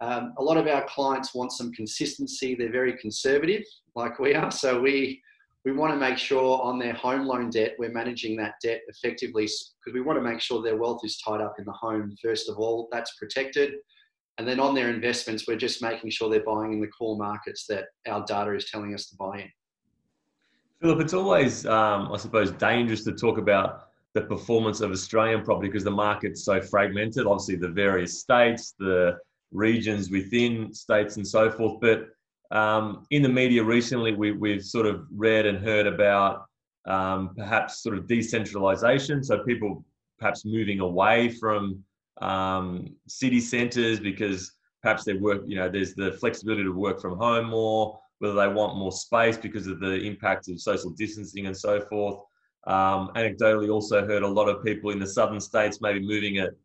Um, 0.00 0.32
a 0.38 0.42
lot 0.42 0.56
of 0.56 0.68
our 0.68 0.86
clients 0.88 1.34
want 1.34 1.52
some 1.52 1.72
consistency. 1.72 2.54
They're 2.54 2.70
very 2.70 2.96
conservative, 2.98 3.64
like 3.96 4.18
we 4.18 4.34
are. 4.34 4.50
So 4.50 4.80
we 4.80 5.20
we 5.64 5.72
want 5.72 5.92
to 5.92 5.98
make 5.98 6.18
sure 6.18 6.62
on 6.62 6.78
their 6.78 6.94
home 6.94 7.26
loan 7.26 7.50
debt, 7.50 7.74
we're 7.78 7.90
managing 7.90 8.36
that 8.36 8.54
debt 8.62 8.80
effectively 8.86 9.42
because 9.44 9.92
we 9.92 10.00
want 10.00 10.18
to 10.18 10.22
make 10.22 10.40
sure 10.40 10.62
their 10.62 10.76
wealth 10.76 11.00
is 11.04 11.18
tied 11.18 11.40
up 11.40 11.56
in 11.58 11.64
the 11.64 11.72
home, 11.72 12.14
first 12.22 12.48
of 12.48 12.58
all, 12.58 12.88
that's 12.92 13.14
protected. 13.16 13.72
And 14.38 14.46
then 14.46 14.60
on 14.60 14.74
their 14.74 14.88
investments, 14.88 15.44
we're 15.46 15.56
just 15.56 15.82
making 15.82 16.10
sure 16.10 16.30
they're 16.30 16.44
buying 16.44 16.72
in 16.72 16.80
the 16.80 16.86
core 16.86 17.18
markets 17.18 17.66
that 17.68 17.86
our 18.06 18.24
data 18.24 18.54
is 18.54 18.70
telling 18.70 18.94
us 18.94 19.06
to 19.08 19.16
buy 19.16 19.40
in. 19.40 19.50
Philip, 20.80 21.00
it's 21.00 21.14
always, 21.14 21.66
um, 21.66 22.12
I 22.12 22.16
suppose, 22.18 22.52
dangerous 22.52 23.02
to 23.04 23.12
talk 23.12 23.38
about 23.38 23.88
the 24.14 24.20
performance 24.20 24.80
of 24.80 24.92
Australian 24.92 25.42
property 25.42 25.68
because 25.68 25.82
the 25.82 25.90
market's 25.90 26.44
so 26.44 26.60
fragmented. 26.60 27.26
Obviously, 27.26 27.56
the 27.56 27.68
various 27.68 28.20
states, 28.20 28.74
the 28.78 29.18
regions 29.50 30.08
within 30.10 30.72
states, 30.72 31.16
and 31.16 31.26
so 31.26 31.50
forth. 31.50 31.80
But 31.80 32.08
um, 32.56 33.06
in 33.10 33.22
the 33.22 33.28
media 33.28 33.62
recently, 33.64 34.14
we, 34.14 34.30
we've 34.30 34.64
sort 34.64 34.86
of 34.86 35.04
read 35.10 35.46
and 35.46 35.58
heard 35.58 35.88
about 35.88 36.46
um, 36.86 37.34
perhaps 37.36 37.82
sort 37.82 37.98
of 37.98 38.06
decentralization. 38.06 39.24
So 39.24 39.42
people 39.44 39.84
perhaps 40.18 40.44
moving 40.44 40.78
away 40.78 41.28
from 41.28 41.82
um, 42.20 42.94
city 43.08 43.40
centres 43.40 43.98
because 43.98 44.52
perhaps 44.82 45.04
they 45.04 45.14
work, 45.14 45.42
you 45.44 45.56
know, 45.56 45.68
there's 45.68 45.94
the 45.94 46.12
flexibility 46.12 46.62
to 46.62 46.72
work 46.72 47.00
from 47.00 47.18
home 47.18 47.50
more, 47.50 47.98
whether 48.18 48.34
they 48.34 48.48
want 48.48 48.76
more 48.76 48.92
space 48.92 49.36
because 49.36 49.66
of 49.66 49.80
the 49.80 49.94
impact 50.00 50.48
of 50.48 50.60
social 50.60 50.90
distancing 50.90 51.46
and 51.46 51.56
so 51.56 51.80
forth. 51.80 52.18
Um, 52.66 53.10
anecdotally, 53.16 53.70
also 53.70 54.06
heard 54.06 54.22
a 54.22 54.28
lot 54.28 54.48
of 54.48 54.64
people 54.64 54.90
in 54.90 54.98
the 54.98 55.06
southern 55.06 55.40
states 55.40 55.80
maybe 55.80 56.00
moving 56.00 56.36
it, 56.36 56.58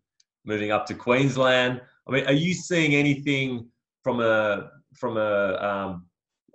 moving 0.46 0.72
up 0.72 0.86
to 0.88 0.94
Queensland. 0.94 1.82
I 2.08 2.12
mean, 2.12 2.26
are 2.26 2.34
you 2.34 2.54
seeing 2.54 2.96
anything 2.96 3.68
from 4.04 4.20
a 4.20 4.72
from 4.94 5.18
a 5.18 5.56
um, 5.56 6.06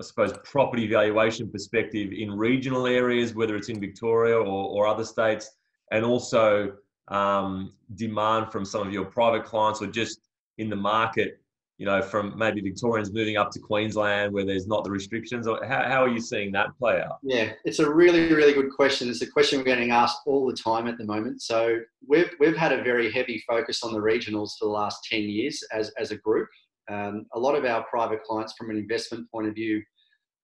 I 0.00 0.04
suppose 0.04 0.32
property 0.44 0.86
valuation 0.86 1.50
perspective 1.50 2.12
in 2.12 2.30
regional 2.30 2.86
areas, 2.86 3.34
whether 3.34 3.56
it's 3.56 3.68
in 3.68 3.80
Victoria 3.80 4.36
or, 4.36 4.44
or 4.44 4.86
other 4.86 5.04
states, 5.04 5.50
and 5.90 6.04
also 6.04 6.72
um, 7.08 7.72
demand 7.94 8.52
from 8.52 8.64
some 8.64 8.86
of 8.86 8.92
your 8.92 9.06
private 9.06 9.44
clients 9.44 9.82
or 9.82 9.86
just 9.86 10.20
in 10.58 10.68
the 10.68 10.76
market, 10.76 11.40
you 11.78 11.86
know, 11.86 12.02
from 12.02 12.36
maybe 12.36 12.60
Victorians 12.60 13.12
moving 13.12 13.36
up 13.36 13.52
to 13.52 13.60
Queensland 13.60 14.32
where 14.32 14.44
there's 14.44 14.66
not 14.66 14.82
the 14.82 14.90
restrictions? 14.90 15.46
Or 15.46 15.64
how, 15.64 15.84
how 15.84 16.02
are 16.02 16.08
you 16.08 16.20
seeing 16.20 16.50
that 16.52 16.76
play 16.76 17.00
out? 17.00 17.18
Yeah, 17.22 17.52
it's 17.64 17.78
a 17.78 17.88
really, 17.88 18.32
really 18.32 18.52
good 18.52 18.72
question. 18.72 19.08
It's 19.08 19.22
a 19.22 19.30
question 19.30 19.58
we're 19.58 19.64
getting 19.64 19.92
asked 19.92 20.18
all 20.26 20.46
the 20.46 20.56
time 20.56 20.88
at 20.88 20.98
the 20.98 21.04
moment. 21.04 21.40
So 21.40 21.78
we've, 22.06 22.30
we've 22.40 22.56
had 22.56 22.72
a 22.72 22.82
very 22.82 23.12
heavy 23.12 23.42
focus 23.46 23.84
on 23.84 23.92
the 23.92 24.00
regionals 24.00 24.58
for 24.58 24.64
the 24.64 24.72
last 24.72 25.04
10 25.08 25.22
years 25.22 25.62
as, 25.72 25.90
as 25.98 26.10
a 26.10 26.16
group. 26.16 26.48
Um, 26.90 27.26
a 27.34 27.38
lot 27.38 27.54
of 27.54 27.64
our 27.64 27.84
private 27.84 28.24
clients, 28.24 28.54
from 28.54 28.70
an 28.70 28.76
investment 28.76 29.30
point 29.30 29.46
of 29.46 29.54
view, 29.54 29.80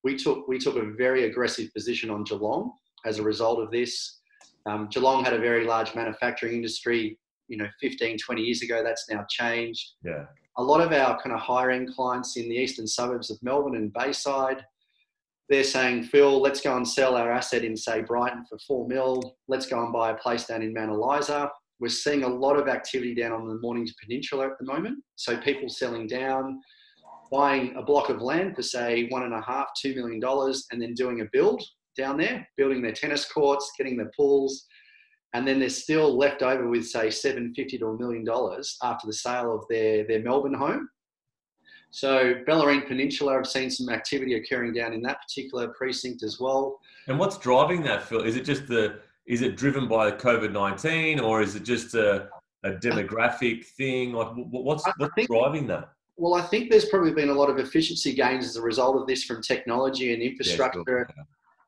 we 0.05 0.17
took 0.17 0.47
we 0.47 0.59
took 0.59 0.77
a 0.77 0.93
very 0.99 1.25
aggressive 1.25 1.73
position 1.73 2.11
on 2.11 2.25
Geelong 2.25 2.73
as 3.07 3.19
a 3.19 3.23
result 3.23 3.59
of 3.59 3.71
this. 3.71 4.21
Um, 4.67 4.89
Geelong 4.91 5.25
had 5.25 5.33
a 5.33 5.39
very 5.39 5.65
large 5.65 5.95
manufacturing 5.95 6.53
industry. 6.53 7.19
You 7.49 7.57
know, 7.59 7.69
15, 7.81 8.19
20 8.19 8.43
years 8.43 8.63
ago, 8.63 8.83
that's 8.85 9.07
now 9.11 9.25
changed. 9.29 9.93
Yeah. 10.05 10.25
A 10.57 10.63
lot 10.63 10.81
of 10.81 10.93
our 10.93 11.21
kind 11.21 11.35
of 11.35 11.41
higher 11.41 11.71
end 11.71 11.95
clients 11.95 12.37
in 12.37 12.49
the 12.49 12.55
eastern 12.55 12.87
suburbs 12.87 13.31
of 13.31 13.43
Melbourne 13.43 13.77
and 13.77 13.93
Bayside, 13.93 14.65
they're 15.49 15.65
saying, 15.65 16.05
Phil, 16.05 16.41
let's 16.41 16.61
go 16.61 16.77
and 16.77 16.89
sell 16.89 17.17
our 17.17 17.31
asset 17.31 17.65
in, 17.65 17.77
say, 17.77 18.03
Brighton 18.03 18.45
for 18.49 18.59
four 18.67 18.89
mil. 18.89 19.37
Let's 19.49 19.67
go 19.67 19.83
and 19.83 19.93
buy 19.93 20.11
a 20.11 20.15
place 20.15 20.47
down 20.47 20.63
in 20.63 20.73
Mount 20.73 20.91
Eliza. 20.91 21.51
We're 21.81 21.89
seeing 21.89 22.23
a 22.23 22.29
lot 22.29 22.57
of 22.57 22.69
activity 22.69 23.15
down 23.15 23.33
on 23.33 23.49
the 23.49 23.59
Mornington 23.61 23.95
Peninsula 24.03 24.47
at 24.47 24.59
the 24.59 24.65
moment. 24.65 25.03
So 25.17 25.37
people 25.37 25.69
selling 25.69 26.07
down, 26.07 26.61
buying 27.31 27.75
a 27.77 27.83
block 27.83 28.09
of 28.09 28.23
land 28.23 28.57
for 28.57 28.63
say 28.63 29.09
one 29.09 29.25
and 29.25 29.35
a 29.35 29.43
half, 29.43 29.67
two 29.81 29.95
million 29.95 30.21
dollars, 30.21 30.67
and 30.71 30.81
then 30.81 30.95
doing 30.95 31.21
a 31.21 31.27
build 31.33 31.63
down 31.97 32.17
there, 32.17 32.49
building 32.57 32.81
their 32.81 32.93
tennis 32.93 33.31
courts, 33.31 33.73
getting 33.77 33.97
their 33.97 34.11
pools, 34.17 34.67
and 35.35 35.47
then 35.47 35.59
they're 35.59 35.69
still 35.69 36.17
left 36.17 36.43
over 36.43 36.69
with 36.69 36.87
say 36.87 37.11
750 37.11 37.79
to 37.79 37.87
a 37.89 37.99
million 37.99 38.25
dollars 38.25 38.79
after 38.83 39.07
the 39.07 39.13
sale 39.13 39.53
of 39.53 39.65
their, 39.69 40.07
their 40.07 40.23
Melbourne 40.23 40.55
home. 40.55 40.89
So 41.91 42.35
Bellarine 42.47 42.87
Peninsula, 42.87 43.39
I've 43.39 43.47
seen 43.47 43.69
some 43.69 43.89
activity 43.89 44.35
occurring 44.35 44.75
down 44.75 44.93
in 44.93 45.03
that 45.03 45.19
particular 45.23 45.69
precinct 45.77 46.23
as 46.23 46.39
well. 46.41 46.79
And 47.09 47.19
what's 47.19 47.37
driving 47.37 47.83
that, 47.83 48.05
Phil? 48.05 48.23
Is 48.23 48.37
it 48.37 48.45
just 48.45 48.67
the 48.69 49.01
is 49.27 49.43
it 49.43 49.57
driven 49.57 49.89
by 49.89 50.11
COVID 50.11 50.53
nineteen, 50.53 51.19
or 51.19 51.41
is 51.41 51.57
it 51.57 51.65
just 51.65 51.95
a, 51.95 52.29
a 52.65 52.73
demographic 52.73 53.65
thing? 53.65 54.13
Like, 54.13 54.29
what's 54.35 54.85
what's 54.99 55.15
think, 55.15 55.29
driving 55.29 55.67
that? 55.69 55.91
Well, 56.17 56.35
I 56.35 56.43
think 56.43 56.71
there's 56.71 56.87
probably 56.87 57.13
been 57.13 57.31
a 57.31 57.35
lot 57.35 57.49
of 57.49 57.59
efficiency 57.59 58.13
gains 58.13 58.45
as 58.45 58.57
a 58.57 58.63
result 58.63 59.01
of 59.01 59.07
this 59.07 59.25
from 59.25 59.41
technology 59.41 60.13
and 60.13 60.23
infrastructure, 60.23 61.09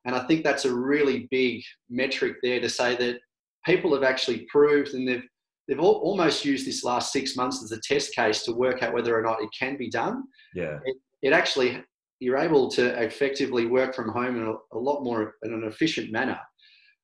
and 0.05 0.15
I 0.15 0.27
think 0.27 0.45
that's 0.45 0.65
a 0.65 0.75
really 0.75 1.29
big 1.31 1.63
metric 1.89 2.37
there 2.43 2.61
to 2.61 2.69
say 2.69 2.97
that 2.97 3.21
people 3.67 3.93
have 3.93 4.05
actually 4.05 4.47
proved 4.51 4.95
and 4.95 5.07
they've 5.07 5.25
they've 5.69 5.81
almost 5.81 6.45
used 6.45 6.65
this 6.67 6.85
last 6.85 7.13
six 7.13 7.37
months 7.37 7.63
as 7.63 7.73
a 7.73 7.81
test 7.81 8.15
case 8.15 8.45
to 8.45 8.53
work 8.53 8.83
out 8.83 8.95
whether 8.95 9.19
or 9.19 9.23
not 9.23 9.43
it 9.43 9.51
can 9.59 9.77
be 9.77 9.91
done. 9.91 10.23
Yeah, 10.55 10.79
it, 10.85 10.97
it 11.23 11.33
actually 11.33 11.83
you're 12.21 12.39
able 12.39 12.71
to 12.71 13.03
effectively 13.03 13.67
work 13.67 13.95
from 13.95 14.11
home 14.11 14.37
in 14.37 14.47
a, 14.47 14.55
a 14.77 14.79
lot 14.79 15.03
more 15.03 15.35
in 15.43 15.53
an 15.53 15.65
efficient 15.65 16.11
manner. 16.11 16.39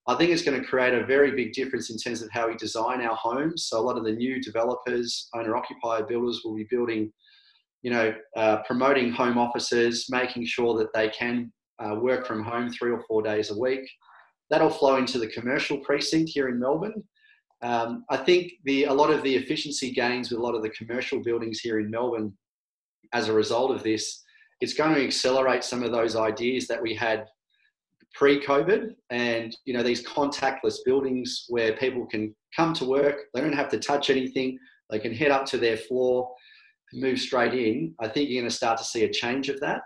I 0.08 0.16
think 0.16 0.30
it's 0.30 0.42
going 0.42 0.60
to 0.60 0.66
create 0.66 0.94
a 0.94 1.06
very 1.06 1.30
big 1.32 1.52
difference 1.52 1.90
in 1.90 1.98
terms 1.98 2.22
of 2.22 2.30
how 2.32 2.48
we 2.48 2.56
design 2.56 3.02
our 3.02 3.14
homes. 3.14 3.66
So 3.68 3.78
a 3.78 3.82
lot 3.82 3.96
of 3.96 4.04
the 4.04 4.12
new 4.12 4.42
developers, 4.42 5.28
owner-occupier 5.32 6.06
builders 6.06 6.40
will 6.42 6.56
be 6.56 6.66
building, 6.68 7.12
you 7.82 7.92
know, 7.92 8.12
uh, 8.36 8.62
promoting 8.66 9.12
home 9.12 9.38
offices, 9.38 10.06
making 10.10 10.46
sure 10.46 10.76
that 10.78 10.92
they 10.92 11.08
can 11.10 11.52
uh, 11.78 11.94
work 11.94 12.26
from 12.26 12.42
home 12.42 12.68
three 12.72 12.90
or 12.90 13.04
four 13.06 13.22
days 13.22 13.52
a 13.52 13.58
week. 13.58 13.88
That'll 14.52 14.68
flow 14.68 14.96
into 14.96 15.18
the 15.18 15.28
commercial 15.28 15.78
precinct 15.78 16.30
here 16.34 16.48
in 16.50 16.60
Melbourne. 16.60 17.02
Um, 17.62 18.04
I 18.10 18.18
think 18.18 18.52
the 18.64 18.84
a 18.84 18.92
lot 18.92 19.10
of 19.10 19.22
the 19.22 19.34
efficiency 19.34 19.92
gains 19.92 20.30
with 20.30 20.40
a 20.40 20.42
lot 20.42 20.54
of 20.54 20.62
the 20.62 20.68
commercial 20.68 21.22
buildings 21.22 21.60
here 21.60 21.80
in 21.80 21.90
Melbourne, 21.90 22.36
as 23.14 23.28
a 23.28 23.32
result 23.32 23.70
of 23.70 23.82
this, 23.82 24.22
it's 24.60 24.74
going 24.74 24.94
to 24.94 25.02
accelerate 25.02 25.64
some 25.64 25.82
of 25.82 25.90
those 25.90 26.16
ideas 26.16 26.68
that 26.68 26.82
we 26.82 26.94
had 26.94 27.24
pre-COVID, 28.12 28.90
and 29.08 29.56
you 29.64 29.72
know 29.72 29.82
these 29.82 30.06
contactless 30.06 30.76
buildings 30.84 31.46
where 31.48 31.72
people 31.78 32.04
can 32.04 32.34
come 32.54 32.74
to 32.74 32.84
work, 32.84 33.16
they 33.32 33.40
don't 33.40 33.54
have 33.54 33.70
to 33.70 33.78
touch 33.78 34.10
anything, 34.10 34.58
they 34.90 34.98
can 34.98 35.14
head 35.14 35.30
up 35.30 35.46
to 35.46 35.56
their 35.56 35.78
floor, 35.78 36.30
move 36.92 37.18
straight 37.18 37.54
in. 37.54 37.94
I 38.00 38.08
think 38.08 38.28
you're 38.28 38.42
going 38.42 38.50
to 38.50 38.54
start 38.54 38.76
to 38.76 38.84
see 38.84 39.04
a 39.04 39.10
change 39.10 39.48
of 39.48 39.58
that. 39.60 39.80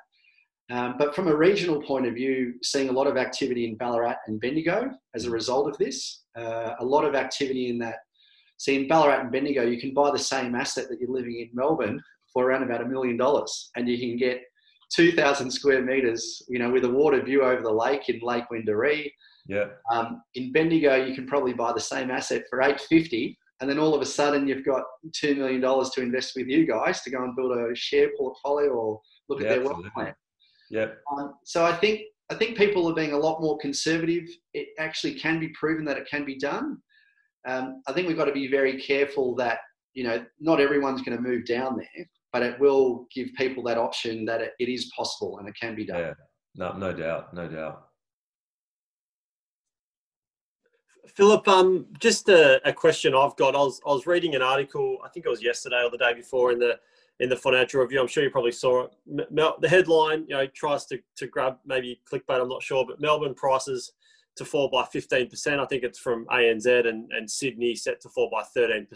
Um, 0.70 0.96
but 0.98 1.14
from 1.14 1.28
a 1.28 1.36
regional 1.36 1.80
point 1.80 2.06
of 2.06 2.14
view, 2.14 2.54
seeing 2.62 2.88
a 2.88 2.92
lot 2.92 3.06
of 3.06 3.16
activity 3.16 3.66
in 3.66 3.76
Ballarat 3.76 4.16
and 4.26 4.40
Bendigo 4.40 4.90
as 5.14 5.24
a 5.24 5.30
result 5.30 5.68
of 5.68 5.78
this, 5.78 6.24
uh, 6.36 6.74
a 6.80 6.84
lot 6.84 7.04
of 7.04 7.14
activity 7.14 7.70
in 7.70 7.78
that. 7.78 7.98
See, 8.58 8.74
in 8.74 8.88
Ballarat 8.88 9.20
and 9.20 9.30
Bendigo, 9.30 9.62
you 9.62 9.80
can 9.80 9.94
buy 9.94 10.10
the 10.10 10.18
same 10.18 10.54
asset 10.54 10.88
that 10.88 10.98
you're 10.98 11.10
living 11.10 11.38
in 11.40 11.50
Melbourne 11.52 12.02
for 12.32 12.44
around 12.46 12.64
about 12.64 12.82
a 12.82 12.86
million 12.86 13.16
dollars, 13.16 13.70
and 13.76 13.88
you 13.88 13.98
can 13.98 14.16
get 14.16 14.42
2,000 14.94 15.50
square 15.50 15.82
meters, 15.82 16.42
you 16.48 16.58
know, 16.58 16.70
with 16.70 16.84
a 16.84 16.90
water 16.90 17.22
view 17.22 17.42
over 17.42 17.62
the 17.62 17.70
lake 17.70 18.08
in 18.08 18.20
Lake 18.20 18.44
Wendouree. 18.52 19.10
Yeah. 19.46 19.66
Um, 19.92 20.22
in 20.34 20.52
Bendigo, 20.52 20.96
you 20.96 21.14
can 21.14 21.26
probably 21.26 21.52
buy 21.52 21.72
the 21.72 21.80
same 21.80 22.10
asset 22.10 22.44
for 22.50 22.60
850, 22.60 23.38
and 23.60 23.70
then 23.70 23.78
all 23.78 23.94
of 23.94 24.00
a 24.00 24.06
sudden 24.06 24.48
you've 24.48 24.64
got 24.64 24.82
two 25.14 25.34
million 25.36 25.60
dollars 25.60 25.90
to 25.90 26.02
invest 26.02 26.32
with 26.36 26.46
you 26.46 26.66
guys 26.66 27.02
to 27.02 27.10
go 27.10 27.22
and 27.22 27.36
build 27.36 27.56
a 27.56 27.74
share 27.74 28.10
portfolio 28.18 28.70
or 28.70 29.00
look 29.28 29.40
yeah, 29.40 29.46
at 29.46 29.54
their 29.54 29.64
wealth 29.64 29.84
plan. 29.94 30.14
Yeah. 30.70 30.86
Um, 31.12 31.34
so 31.44 31.64
I 31.64 31.74
think 31.76 32.02
I 32.30 32.34
think 32.34 32.56
people 32.56 32.88
are 32.88 32.94
being 32.94 33.12
a 33.12 33.18
lot 33.18 33.40
more 33.40 33.56
conservative. 33.58 34.28
It 34.52 34.68
actually 34.78 35.14
can 35.14 35.38
be 35.38 35.48
proven 35.50 35.84
that 35.84 35.96
it 35.96 36.08
can 36.10 36.24
be 36.24 36.36
done. 36.38 36.78
Um, 37.46 37.82
I 37.86 37.92
think 37.92 38.08
we've 38.08 38.16
got 38.16 38.24
to 38.24 38.32
be 38.32 38.48
very 38.48 38.80
careful 38.80 39.34
that 39.36 39.58
you 39.94 40.04
know 40.04 40.24
not 40.40 40.60
everyone's 40.60 41.02
going 41.02 41.16
to 41.16 41.22
move 41.22 41.46
down 41.46 41.76
there 41.76 42.06
but 42.36 42.42
it 42.42 42.60
will 42.60 43.06
give 43.14 43.28
people 43.32 43.62
that 43.62 43.78
option 43.78 44.26
that 44.26 44.42
it, 44.42 44.52
it 44.58 44.68
is 44.68 44.92
possible 44.94 45.38
and 45.38 45.48
it 45.48 45.54
can 45.58 45.74
be 45.74 45.86
done. 45.86 45.98
Yeah, 46.00 46.12
no, 46.54 46.76
no 46.76 46.92
doubt, 46.92 47.32
no 47.32 47.48
doubt. 47.48 47.86
Philip, 51.14 51.48
um, 51.48 51.86
just 51.98 52.28
a, 52.28 52.60
a, 52.68 52.74
question 52.74 53.14
I've 53.14 53.34
got. 53.36 53.54
I 53.54 53.60
was, 53.60 53.80
I 53.86 53.90
was 53.90 54.06
reading 54.06 54.34
an 54.34 54.42
article, 54.42 54.98
I 55.02 55.08
think 55.08 55.24
it 55.24 55.30
was 55.30 55.42
yesterday 55.42 55.82
or 55.82 55.90
the 55.90 55.96
day 55.96 56.12
before 56.12 56.52
in 56.52 56.58
the 56.58 56.78
in 57.20 57.28
the 57.28 57.36
financial 57.36 57.80
review. 57.80 58.00
I'm 58.00 58.06
sure 58.06 58.22
you 58.22 58.30
probably 58.30 58.52
saw 58.52 58.84
it. 58.84 58.90
the 59.60 59.68
headline, 59.68 60.26
you 60.28 60.36
know, 60.36 60.46
tries 60.48 60.86
to, 60.86 60.98
to 61.16 61.26
grab 61.26 61.56
maybe 61.64 62.00
clickbait. 62.10 62.40
I'm 62.40 62.48
not 62.48 62.62
sure, 62.62 62.84
but 62.86 63.00
Melbourne 63.00 63.34
prices 63.34 63.92
to 64.36 64.44
fall 64.44 64.68
by 64.68 64.82
15%. 64.82 65.58
I 65.58 65.64
think 65.64 65.82
it's 65.82 65.98
from 65.98 66.26
ANZ 66.26 66.86
and, 66.86 67.10
and 67.12 67.30
Sydney 67.30 67.74
set 67.74 68.00
to 68.02 68.08
fall 68.10 68.30
by 68.30 68.42
13%. 68.56 68.86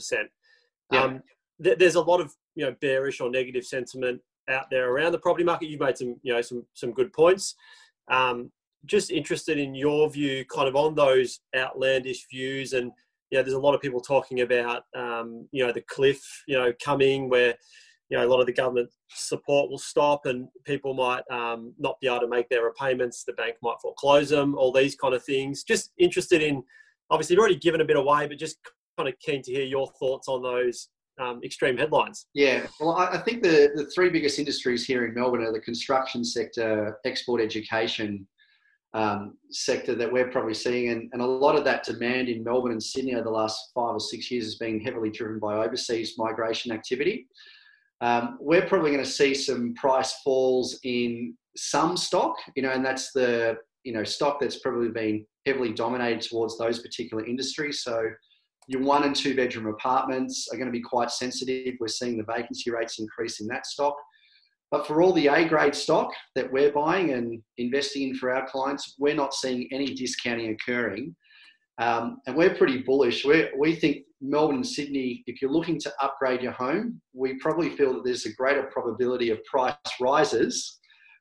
Yeah. 0.93 1.03
Um, 1.03 1.23
th- 1.63 1.79
there's 1.79 1.95
a 1.95 2.01
lot 2.01 2.21
of 2.21 2.35
you 2.55 2.67
know 2.67 2.75
bearish 2.81 3.21
or 3.21 3.31
negative 3.31 3.65
sentiment 3.65 4.21
out 4.49 4.67
there 4.71 4.91
around 4.91 5.13
the 5.13 5.19
property 5.19 5.45
market. 5.45 5.69
You've 5.69 5.81
made 5.81 5.97
some 5.97 6.17
you 6.23 6.33
know 6.33 6.43
some 6.43 6.67
some 6.75 6.93
good 6.93 7.13
points. 7.13 7.55
Um, 8.11 8.51
just 8.87 9.11
interested 9.11 9.59
in 9.59 9.75
your 9.75 10.11
view, 10.11 10.45
kind 10.47 10.67
of 10.67 10.75
on 10.75 10.95
those 10.95 11.41
outlandish 11.57 12.27
views, 12.31 12.73
and 12.73 12.93
you 13.31 13.39
know, 13.39 13.45
there's 13.45 13.55
a 13.55 13.61
lot 13.61 13.75
of 13.75 13.81
people 13.81 14.01
talking 14.01 14.41
about 14.41 14.83
um, 14.97 15.49
you 15.53 15.65
know 15.65 15.73
the 15.73 15.83
cliff, 15.83 16.21
you 16.47 16.59
know, 16.59 16.73
coming 16.85 17.29
where 17.29 17.55
you 18.11 18.19
know 18.19 18.27
a 18.27 18.29
lot 18.29 18.41
of 18.41 18.47
the 18.47 18.53
government 18.53 18.91
support 19.09 19.71
will 19.71 19.79
stop 19.79 20.27
and 20.27 20.49
people 20.65 20.95
might 20.95 21.23
um, 21.31 21.73
not 21.79 21.99
be 22.01 22.09
able 22.09 22.21
to 22.21 22.29
make 22.29 22.49
their 22.49 22.65
repayments. 22.65 23.25
The 23.25 23.33
bank 23.35 23.57
might 23.63 23.77
foreclose 23.81 24.31
them. 24.31 24.57
All 24.57 24.73
these 24.73 24.97
kind 24.97 25.15
of 25.15 25.25
things. 25.25 25.63
Just 25.63 25.93
interested 25.99 26.43
in. 26.43 26.63
Obviously, 27.11 27.35
you've 27.35 27.41
already 27.41 27.57
given 27.57 27.81
a 27.81 27.85
bit 27.85 27.97
away, 27.97 28.27
but 28.29 28.39
just 28.39 28.59
kind 28.97 29.09
of 29.09 29.19
keen 29.21 29.43
to 29.43 29.53
hear 29.53 29.65
your 29.65 29.89
thoughts 29.99 30.29
on 30.29 30.43
those 30.43 30.89
um, 31.21 31.41
extreme 31.45 31.77
headlines. 31.77 32.27
Yeah, 32.35 32.67
well, 32.81 32.97
I, 32.97 33.19
think 33.19 33.43
the, 33.43 33.71
the 33.75 33.87
three 33.95 34.11
biggest 34.11 34.39
industries 34.39 34.87
here 34.87 35.05
in 35.05 35.15
Melbourne 35.15 35.43
are 35.43 35.53
the 35.53 35.61
construction 35.61 36.25
sector, 36.25 36.99
export 37.05 37.41
education 37.41 38.27
um, 38.95 39.37
sector 39.51 39.95
that 39.95 40.11
we're 40.11 40.31
probably 40.31 40.55
seeing. 40.55 40.91
And, 40.91 41.11
and 41.13 41.23
a 41.23 41.27
lot 41.27 41.57
of 41.57 41.65
that 41.65 41.85
demand 41.85 42.29
in 42.29 42.43
Melbourne 42.43 42.73
and 42.73 42.83
Sydney 42.83 43.15
over 43.15 43.25
the 43.25 43.31
last 43.31 43.71
five 43.75 43.95
or 43.95 44.01
six 44.01 44.31
years 44.31 44.45
has 44.45 44.57
been 44.57 44.81
heavily 44.81 45.11
driven 45.11 45.39
by 45.39 45.57
overseas 45.57 46.15
migration 46.19 46.73
activity. 46.73 47.29
Um, 48.01 48.39
we're 48.41 48.67
probably 48.67 48.91
going 48.91 49.05
to 49.05 49.11
see 49.11 49.35
some 49.35 49.75
price 49.75 50.15
falls 50.25 50.79
in 50.85 51.37
some 51.57 51.97
stock, 51.97 52.37
you 52.57 52.63
know, 52.63 52.71
and 52.71 52.85
that's 52.85 53.13
the 53.13 53.57
you 53.85 53.93
know 53.93 54.05
stock 54.05 54.41
that's 54.41 54.59
probably 54.61 54.89
been 54.89 55.27
heavily 55.47 55.73
dominated 55.73 56.21
towards 56.23 56.59
those 56.59 56.81
particular 56.81 57.25
industries. 57.25 57.83
So 57.83 58.11
your 58.69 58.83
one 58.83 59.05
and 59.05 59.17
two 59.17 59.35
bedroom 59.35 59.67
apartments 59.67 60.49
are 60.53 60.57
going 60.57 60.69
to 60.69 60.73
be 60.73 60.83
quite 60.83 61.11
sensitive. 61.11 61.75
We're 61.81 61.89
seeing 61.89 62.17
the 62.17 62.25
vacancy 62.25 62.71
rates 62.71 62.99
increase 62.99 63.41
in 63.41 63.47
that 63.49 63.67
stock. 63.67 63.97
But 64.71 64.87
for 64.87 65.03
all 65.03 65.13
the 65.13 65.27
A 65.27 65.49
grade 65.49 65.75
stock 65.75 66.13
that 66.37 66.51
we're 66.53 66.71
buying 66.71 67.13
and 67.13 67.43
investing 67.59 68.11
in 68.11 68.15
for 68.15 68.33
our 68.33 68.47
clients, 68.49 68.95
we're 68.99 69.17
not 69.17 69.35
seeing 69.35 69.69
any 69.73 69.95
discounting 69.95 70.51
occurring. 70.51 71.17
Um, 71.79 72.19
and 72.27 72.37
we're 72.37 72.55
pretty 72.55 72.79
bullish. 72.83 73.25
we 73.25 73.49
we 73.59 73.75
think 73.75 74.05
Melbourne 74.21 74.57
and 74.57 74.67
Sydney, 74.67 75.23
if 75.27 75.41
you're 75.41 75.51
looking 75.51 75.79
to 75.81 75.93
upgrade 76.01 76.43
your 76.43 76.53
home, 76.53 77.01
we 77.15 77.39
probably 77.39 77.71
feel 77.71 77.95
that 77.95 78.05
there's 78.05 78.27
a 78.27 78.35
greater 78.35 78.65
probability 78.65 79.31
of 79.31 79.43
price 79.45 79.75
rises 80.01 80.79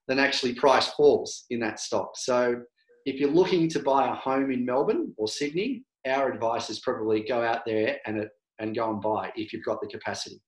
than 0.08 0.20
actually 0.20 0.53
price 0.56 0.89
falls 0.89 1.46
in 1.50 1.60
that 1.62 1.79
stock. 1.79 2.12
So 2.15 2.62
if 3.06 3.20
you're 3.20 3.32
looking 3.32 3.70
to 3.70 3.79
buy 3.79 4.12
a 4.12 4.15
home 4.15 4.51
in 4.51 4.65
Melbourne 4.65 5.13
or 5.18 5.27
Sydney, 5.27 5.84
our 6.08 6.32
advice 6.32 6.70
is 6.70 6.79
probably 6.79 7.24
go 7.24 7.41
out 7.41 7.62
there 7.65 7.98
and 8.06 8.27
and 8.60 8.75
go 8.75 8.89
and 8.89 9.01
buy 9.01 9.32
if 9.36 9.53
you've 9.53 9.63
got 9.63 9.79
the 9.82 9.88
capacity. 9.88 10.41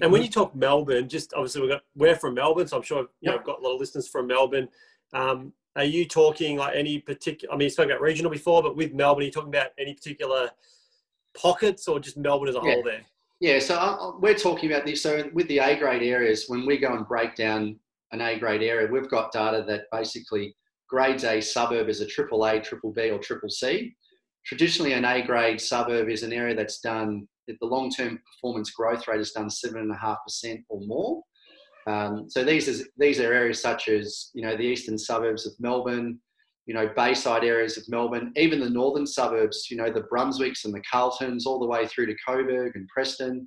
And 0.00 0.10
when 0.10 0.22
you 0.22 0.28
talk 0.28 0.54
Melbourne, 0.54 1.08
just 1.08 1.34
obviously 1.34 1.62
we 1.62 1.68
got 1.68 1.82
we're 1.94 2.16
from 2.16 2.34
Melbourne, 2.34 2.66
so 2.66 2.78
I'm 2.78 2.82
sure 2.82 3.06
you 3.20 3.30
know, 3.30 3.38
I've 3.38 3.44
got 3.44 3.60
a 3.60 3.62
lot 3.62 3.74
of 3.74 3.80
listeners 3.80 4.08
from 4.08 4.26
Melbourne. 4.26 4.68
Um, 5.12 5.52
are 5.76 5.84
you 5.84 6.06
talking 6.06 6.58
like 6.58 6.76
any 6.76 6.98
particular? 6.98 7.52
I 7.52 7.56
mean, 7.56 7.66
you 7.66 7.70
spoke 7.70 7.86
about 7.86 8.00
regional 8.00 8.30
before, 8.30 8.62
but 8.62 8.76
with 8.76 8.92
Melbourne, 8.92 9.22
are 9.22 9.26
you 9.26 9.32
talking 9.32 9.48
about 9.48 9.68
any 9.78 9.94
particular 9.94 10.50
pockets 11.34 11.88
or 11.88 11.98
just 11.98 12.16
Melbourne 12.16 12.48
as 12.48 12.56
a 12.56 12.60
yeah. 12.62 12.72
whole? 12.72 12.82
There. 12.82 13.02
Yeah, 13.40 13.58
so 13.58 13.76
uh, 13.76 13.78
uh, 13.78 14.12
we're 14.20 14.34
talking 14.36 14.70
about 14.70 14.86
this. 14.86 15.02
So 15.02 15.28
with 15.32 15.48
the 15.48 15.58
A 15.58 15.76
grade 15.76 16.02
areas, 16.02 16.44
when 16.48 16.66
we 16.66 16.78
go 16.78 16.94
and 16.94 17.08
break 17.08 17.34
down 17.34 17.78
an 18.12 18.20
A 18.20 18.38
grade 18.38 18.62
area, 18.62 18.86
we've 18.90 19.10
got 19.10 19.32
data 19.32 19.64
that 19.66 19.86
basically 19.90 20.54
grades 20.88 21.24
a 21.24 21.40
suburb 21.40 21.88
as 21.88 22.00
a 22.00 22.06
triple 22.06 22.44
A, 22.44 22.60
triple 22.60 22.92
B, 22.92 23.10
or 23.10 23.18
triple 23.18 23.48
C. 23.48 23.96
Traditionally, 24.44 24.92
an 24.92 25.04
A 25.04 25.22
grade 25.22 25.60
suburb 25.60 26.08
is 26.08 26.22
an 26.22 26.32
area 26.32 26.54
that's 26.54 26.80
done, 26.80 27.26
the 27.48 27.56
long 27.62 27.90
term 27.90 28.20
performance 28.34 28.70
growth 28.70 29.08
rate 29.08 29.18
has 29.18 29.32
done 29.32 29.48
7.5% 29.48 30.64
or 30.68 30.80
more. 30.82 31.22
Um, 31.86 32.26
so 32.28 32.44
these 32.44 32.68
is, 32.68 32.88
these 32.96 33.20
are 33.20 33.32
areas 33.32 33.60
such 33.60 33.88
as 33.88 34.30
you 34.34 34.42
know 34.42 34.56
the 34.56 34.64
eastern 34.64 34.98
suburbs 34.98 35.46
of 35.46 35.52
Melbourne, 35.58 36.18
you 36.66 36.74
know 36.74 36.90
Bayside 36.96 37.44
areas 37.44 37.76
of 37.76 37.88
Melbourne, 37.88 38.32
even 38.36 38.60
the 38.60 38.70
northern 38.70 39.06
suburbs, 39.06 39.68
you 39.70 39.76
know 39.76 39.90
the 39.90 40.06
Brunswicks 40.12 40.64
and 40.64 40.74
the 40.74 40.82
Carltons, 40.90 41.46
all 41.46 41.58
the 41.58 41.66
way 41.66 41.86
through 41.86 42.06
to 42.06 42.16
Coburg 42.26 42.76
and 42.76 42.88
Preston. 42.88 43.46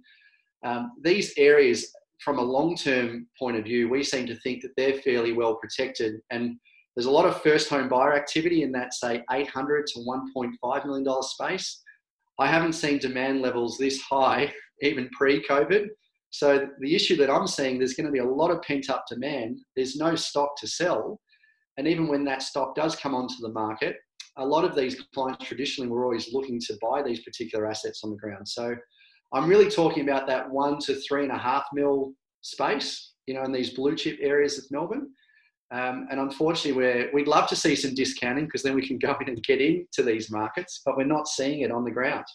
Um, 0.65 0.91
these 1.01 1.33
areas, 1.37 1.91
from 2.19 2.39
a 2.39 2.43
long-term 2.43 3.27
point 3.37 3.57
of 3.57 3.63
view, 3.63 3.87
we 3.87 4.03
seem 4.03 4.25
to 4.25 4.35
think 4.37 4.61
that 4.63 4.71
they're 4.75 5.01
fairly 5.01 5.31
well 5.31 5.55
protected, 5.55 6.15
and 6.31 6.57
there's 6.95 7.05
a 7.05 7.11
lot 7.11 7.25
of 7.25 7.41
first 7.41 7.69
home 7.69 7.89
buyer 7.89 8.15
activity 8.15 8.63
in 8.63 8.71
that 8.71 8.93
say 8.93 9.23
800 9.31 9.87
to 9.87 9.99
1.5 9.99 10.85
million 10.85 11.03
dollar 11.03 11.23
space. 11.23 11.81
I 12.39 12.47
haven't 12.47 12.73
seen 12.73 12.99
demand 12.99 13.41
levels 13.41 13.77
this 13.77 14.01
high 14.01 14.53
even 14.81 15.09
pre-COVID. 15.09 15.87
So 16.29 16.67
the 16.79 16.95
issue 16.95 17.15
that 17.17 17.29
I'm 17.29 17.47
seeing, 17.47 17.77
there's 17.77 17.93
going 17.93 18.07
to 18.07 18.11
be 18.11 18.19
a 18.19 18.25
lot 18.25 18.51
of 18.51 18.61
pent 18.61 18.89
up 18.89 19.05
demand. 19.09 19.59
There's 19.75 19.95
no 19.95 20.15
stock 20.15 20.57
to 20.57 20.67
sell. 20.67 21.19
And 21.77 21.87
even 21.87 22.07
when 22.07 22.25
that 22.25 22.41
stock 22.41 22.75
does 22.75 22.95
come 22.95 23.15
onto 23.15 23.35
the 23.41 23.51
market, 23.51 23.97
a 24.37 24.45
lot 24.45 24.65
of 24.65 24.75
these 24.75 25.01
clients 25.13 25.45
traditionally 25.45 25.89
were 25.89 26.03
always 26.03 26.33
looking 26.33 26.59
to 26.59 26.77
buy 26.81 27.01
these 27.01 27.21
particular 27.23 27.67
assets 27.67 28.01
on 28.03 28.11
the 28.11 28.17
ground. 28.17 28.47
So 28.47 28.75
I'm 29.33 29.47
really 29.47 29.69
talking 29.69 30.07
about 30.07 30.27
that 30.27 30.49
one 30.49 30.79
to 30.79 30.95
three 30.95 31.23
and 31.23 31.31
a 31.31 31.37
half 31.37 31.65
mil 31.73 32.13
space, 32.41 33.13
you 33.27 33.33
know, 33.33 33.43
in 33.43 33.51
these 33.51 33.71
blue 33.71 33.95
chip 33.95 34.17
areas 34.21 34.57
of 34.57 34.65
Melbourne. 34.71 35.09
Um, 35.71 36.07
and 36.11 36.19
unfortunately, 36.19 36.73
we're, 36.73 37.09
we'd 37.13 37.27
love 37.27 37.47
to 37.49 37.55
see 37.55 37.75
some 37.75 37.95
discounting 37.95 38.45
because 38.45 38.61
then 38.61 38.75
we 38.75 38.87
can 38.87 38.97
go 38.97 39.15
in 39.19 39.29
and 39.29 39.43
get 39.43 39.61
into 39.61 40.03
these 40.03 40.29
markets, 40.29 40.81
but 40.85 40.95
we're 40.95 41.05
not 41.05 41.27
seeing 41.27 41.61
it 41.61 41.71
on 41.71 41.83
the 41.83 41.91
ground. 41.91 42.25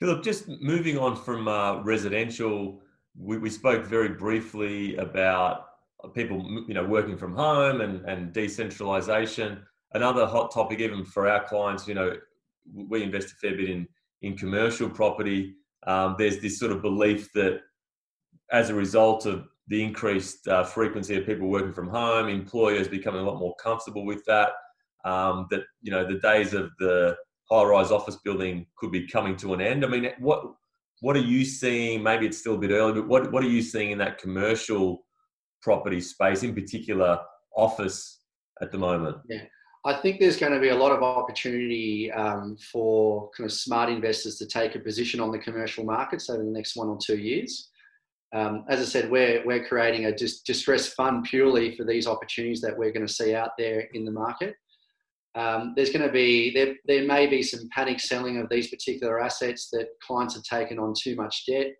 Philip, 0.00 0.22
just 0.22 0.48
moving 0.60 0.98
on 0.98 1.16
from 1.16 1.48
uh, 1.48 1.82
residential, 1.82 2.82
we, 3.16 3.38
we 3.38 3.50
spoke 3.50 3.84
very 3.84 4.10
briefly 4.10 4.96
about 4.96 5.66
people, 6.14 6.64
you 6.66 6.74
know, 6.74 6.84
working 6.84 7.16
from 7.16 7.34
home 7.34 7.80
and, 7.80 8.04
and 8.06 8.32
decentralization. 8.32 9.62
Another 9.92 10.26
hot 10.26 10.52
topic, 10.52 10.80
even 10.80 11.04
for 11.04 11.28
our 11.28 11.44
clients, 11.44 11.86
you 11.86 11.94
know, 11.94 12.16
we 12.74 13.02
invest 13.02 13.32
a 13.32 13.36
fair 13.36 13.56
bit 13.56 13.70
in 13.70 13.86
in 14.22 14.36
commercial 14.36 14.88
property. 14.88 15.54
Um, 15.86 16.16
there's 16.18 16.40
this 16.40 16.58
sort 16.58 16.72
of 16.72 16.80
belief 16.80 17.30
that 17.34 17.60
as 18.52 18.70
a 18.70 18.74
result 18.74 19.26
of 19.26 19.46
the 19.68 19.82
increased 19.82 20.48
uh, 20.48 20.64
frequency 20.64 21.16
of 21.16 21.26
people 21.26 21.48
working 21.48 21.72
from 21.72 21.88
home, 21.88 22.28
employers 22.28 22.88
becoming 22.88 23.20
a 23.20 23.24
lot 23.24 23.38
more 23.38 23.54
comfortable 23.62 24.04
with 24.04 24.24
that. 24.26 24.50
Um, 25.04 25.46
that 25.50 25.64
you 25.82 25.90
know 25.90 26.06
the 26.06 26.18
days 26.20 26.54
of 26.54 26.70
the 26.78 27.16
high-rise 27.50 27.90
office 27.90 28.16
building 28.24 28.66
could 28.76 28.90
be 28.90 29.06
coming 29.06 29.36
to 29.36 29.54
an 29.54 29.60
end. 29.60 29.84
I 29.84 29.88
mean, 29.88 30.10
what 30.18 30.44
what 31.00 31.16
are 31.16 31.20
you 31.20 31.44
seeing? 31.44 32.02
Maybe 32.02 32.26
it's 32.26 32.38
still 32.38 32.54
a 32.54 32.58
bit 32.58 32.70
early, 32.70 32.94
but 32.94 33.08
what 33.08 33.32
what 33.32 33.44
are 33.44 33.48
you 33.48 33.62
seeing 33.62 33.90
in 33.90 33.98
that 33.98 34.18
commercial 34.18 35.04
property 35.62 36.00
space, 36.00 36.42
in 36.42 36.54
particular 36.54 37.18
office, 37.56 38.20
at 38.60 38.70
the 38.70 38.78
moment? 38.78 39.16
Yeah. 39.28 39.42
I 39.86 40.00
think 40.00 40.18
there's 40.18 40.38
going 40.38 40.52
to 40.52 40.60
be 40.60 40.70
a 40.70 40.76
lot 40.76 40.92
of 40.92 41.02
opportunity 41.02 42.10
um, 42.12 42.56
for 42.72 43.30
kind 43.36 43.44
of 43.44 43.52
smart 43.52 43.90
investors 43.90 44.36
to 44.36 44.46
take 44.46 44.74
a 44.74 44.78
position 44.78 45.20
on 45.20 45.30
the 45.30 45.38
commercial 45.38 45.84
markets 45.84 46.30
over 46.30 46.42
the 46.42 46.50
next 46.50 46.74
one 46.74 46.88
or 46.88 46.98
two 47.04 47.18
years. 47.18 47.68
Um, 48.34 48.64
as 48.70 48.80
I 48.80 48.84
said, 48.84 49.10
we're, 49.10 49.44
we're 49.44 49.66
creating 49.66 50.06
a 50.06 50.16
dis- 50.16 50.40
distress 50.40 50.88
fund 50.88 51.24
purely 51.24 51.76
for 51.76 51.84
these 51.84 52.06
opportunities 52.06 52.62
that 52.62 52.76
we're 52.76 52.92
going 52.92 53.06
to 53.06 53.12
see 53.12 53.34
out 53.34 53.50
there 53.58 53.80
in 53.92 54.06
the 54.06 54.10
market. 54.10 54.54
Um, 55.36 55.72
there's 55.76 55.90
going 55.90 56.06
to 56.06 56.12
be 56.12 56.54
there, 56.54 56.74
there 56.86 57.06
may 57.06 57.26
be 57.26 57.42
some 57.42 57.68
panic 57.72 57.98
selling 58.00 58.38
of 58.38 58.48
these 58.48 58.68
particular 58.68 59.20
assets 59.20 59.68
that 59.72 59.88
clients 60.02 60.34
have 60.34 60.44
taken 60.44 60.78
on 60.78 60.94
too 61.00 61.16
much 61.16 61.44
debt. 61.46 61.72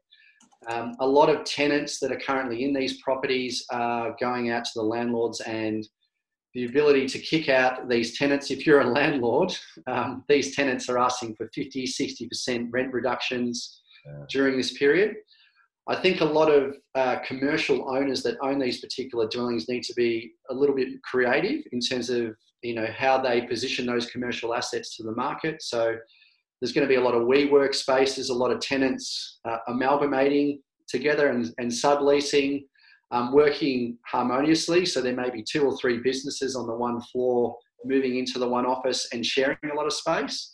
Um, 0.68 0.94
a 1.00 1.06
lot 1.06 1.28
of 1.28 1.44
tenants 1.44 2.00
that 2.00 2.10
are 2.10 2.18
currently 2.18 2.64
in 2.64 2.72
these 2.72 3.00
properties 3.02 3.64
are 3.70 4.16
going 4.18 4.50
out 4.50 4.64
to 4.64 4.70
the 4.74 4.82
landlords 4.82 5.40
and 5.40 5.86
the 6.54 6.64
ability 6.64 7.06
to 7.08 7.18
kick 7.18 7.48
out 7.48 7.88
these 7.88 8.16
tenants. 8.16 8.50
If 8.50 8.66
you're 8.66 8.80
a 8.80 8.90
landlord, 8.90 9.54
um, 9.86 10.24
these 10.28 10.54
tenants 10.56 10.88
are 10.88 10.98
asking 10.98 11.36
for 11.36 11.48
50, 11.54 11.84
60% 11.84 12.68
rent 12.72 12.92
reductions 12.92 13.82
yeah. 14.06 14.24
during 14.30 14.56
this 14.56 14.76
period. 14.76 15.16
I 15.86 15.96
think 15.96 16.20
a 16.20 16.24
lot 16.24 16.50
of 16.50 16.76
uh, 16.94 17.18
commercial 17.26 17.90
owners 17.94 18.22
that 18.22 18.38
own 18.40 18.58
these 18.58 18.80
particular 18.80 19.28
dwellings 19.28 19.68
need 19.68 19.82
to 19.84 19.94
be 19.94 20.32
a 20.48 20.54
little 20.54 20.74
bit 20.74 21.02
creative 21.02 21.62
in 21.72 21.80
terms 21.80 22.08
of 22.08 22.34
you 22.62 22.74
know 22.74 22.86
how 22.96 23.20
they 23.20 23.42
position 23.42 23.84
those 23.84 24.06
commercial 24.06 24.54
assets 24.54 24.96
to 24.96 25.02
the 25.02 25.12
market. 25.12 25.62
So 25.62 25.96
there's 26.60 26.72
going 26.72 26.86
to 26.86 26.88
be 26.88 26.94
a 26.94 27.00
lot 27.02 27.14
of 27.14 27.22
WeWork 27.24 27.74
spaces, 27.74 28.30
a 28.30 28.34
lot 28.34 28.50
of 28.50 28.60
tenants 28.60 29.40
uh, 29.44 29.58
amalgamating 29.68 30.62
together 30.88 31.28
and, 31.28 31.52
and 31.58 31.70
subleasing, 31.70 32.64
um, 33.10 33.34
working 33.34 33.98
harmoniously. 34.06 34.86
So 34.86 35.02
there 35.02 35.14
may 35.14 35.28
be 35.28 35.42
two 35.42 35.64
or 35.64 35.76
three 35.76 35.98
businesses 35.98 36.56
on 36.56 36.66
the 36.66 36.74
one 36.74 37.02
floor 37.02 37.56
moving 37.84 38.16
into 38.16 38.38
the 38.38 38.48
one 38.48 38.64
office 38.64 39.08
and 39.12 39.26
sharing 39.26 39.58
a 39.70 39.74
lot 39.74 39.84
of 39.84 39.92
space. 39.92 40.53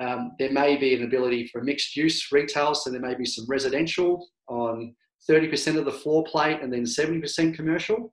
Um, 0.00 0.32
there 0.38 0.50
may 0.50 0.76
be 0.76 0.94
an 0.94 1.04
ability 1.04 1.48
for 1.48 1.62
mixed 1.62 1.94
use 1.94 2.32
retail, 2.32 2.74
so 2.74 2.90
there 2.90 3.00
may 3.00 3.14
be 3.14 3.26
some 3.26 3.44
residential 3.46 4.26
on 4.48 4.94
30% 5.28 5.76
of 5.76 5.84
the 5.84 5.92
floor 5.92 6.24
plate 6.24 6.60
and 6.62 6.72
then 6.72 6.84
70% 6.84 7.54
commercial. 7.54 8.12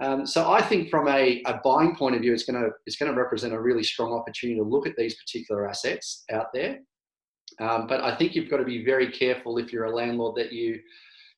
Um, 0.00 0.26
so 0.26 0.50
I 0.50 0.62
think 0.62 0.90
from 0.90 1.08
a, 1.08 1.42
a 1.46 1.60
buying 1.62 1.94
point 1.94 2.16
of 2.16 2.22
view, 2.22 2.32
it's 2.32 2.44
going 2.44 2.60
to 2.60 2.70
it's 2.86 2.96
going 2.96 3.12
to 3.12 3.18
represent 3.18 3.52
a 3.52 3.60
really 3.60 3.82
strong 3.82 4.12
opportunity 4.12 4.58
to 4.58 4.64
look 4.64 4.86
at 4.86 4.96
these 4.96 5.14
particular 5.14 5.68
assets 5.68 6.24
out 6.32 6.46
there. 6.54 6.78
Um, 7.60 7.86
but 7.86 8.02
I 8.02 8.16
think 8.16 8.34
you've 8.34 8.50
got 8.50 8.56
to 8.56 8.64
be 8.64 8.84
very 8.84 9.12
careful 9.12 9.58
if 9.58 9.72
you're 9.72 9.84
a 9.84 9.94
landlord 9.94 10.36
that 10.36 10.52
you 10.52 10.80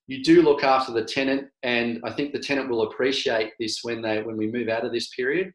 you 0.06 0.22
do 0.22 0.42
look 0.42 0.62
after 0.62 0.92
the 0.92 1.04
tenant, 1.04 1.48
and 1.62 2.00
I 2.04 2.12
think 2.12 2.32
the 2.32 2.38
tenant 2.38 2.68
will 2.68 2.82
appreciate 2.82 3.52
this 3.58 3.80
when 3.82 4.00
they 4.00 4.22
when 4.22 4.36
we 4.36 4.46
move 4.46 4.68
out 4.68 4.84
of 4.84 4.92
this 4.92 5.08
period. 5.08 5.52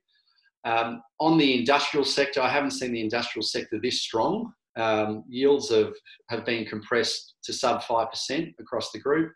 Um, 0.67 1.01
on 1.21 1.37
the 1.37 1.59
industrial 1.59 2.03
sector, 2.03 2.41
I 2.41 2.49
haven't 2.49 2.71
seen 2.71 2.91
the 2.91 2.99
industrial 3.01 3.43
sector 3.43 3.79
this 3.81 4.01
strong. 4.01 4.51
Um, 4.75 5.23
yields 5.29 5.71
have, 5.71 5.93
have 6.29 6.45
been 6.45 6.65
compressed 6.65 7.35
to 7.45 7.53
sub 7.53 7.81
5% 7.81 8.53
across 8.59 8.91
the 8.91 8.99
group. 8.99 9.31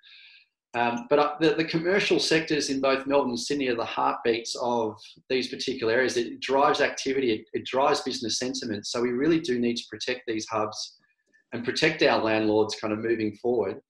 Um, 0.74 1.08
but 1.10 1.20
uh, 1.20 1.36
the, 1.39 1.52
the, 1.52 1.65
commercial 1.65 2.20
sectors 2.20 2.70
in 2.70 2.80
both 2.80 3.06
Melbourne 3.06 3.32
and 3.32 3.39
Sydney 3.39 3.67
are 3.67 3.76
the 3.76 3.84
heartbeats 3.84 4.56
of 4.62 4.96
these 5.30 5.50
particular 5.50 5.94
areas. 5.94 6.15
It 6.15 6.39
drives 6.39 6.80
activity, 6.80 7.32
it, 7.32 7.46
it, 7.54 7.65
drives 7.65 8.02
business 8.02 8.39
sentiment. 8.39 8.86
So 8.88 9.02
we 9.02 9.10
really 9.10 9.41
do 9.41 9.60
need 9.60 9.76
to 9.76 9.84
protect 9.89 10.22
these 10.28 10.48
hubs 10.48 10.98
and 11.52 11.65
protect 11.65 12.04
our 12.04 12.22
landlords 12.24 12.78
kind 12.80 12.94
of 12.94 13.00
moving 13.00 13.36
forward 13.41 13.82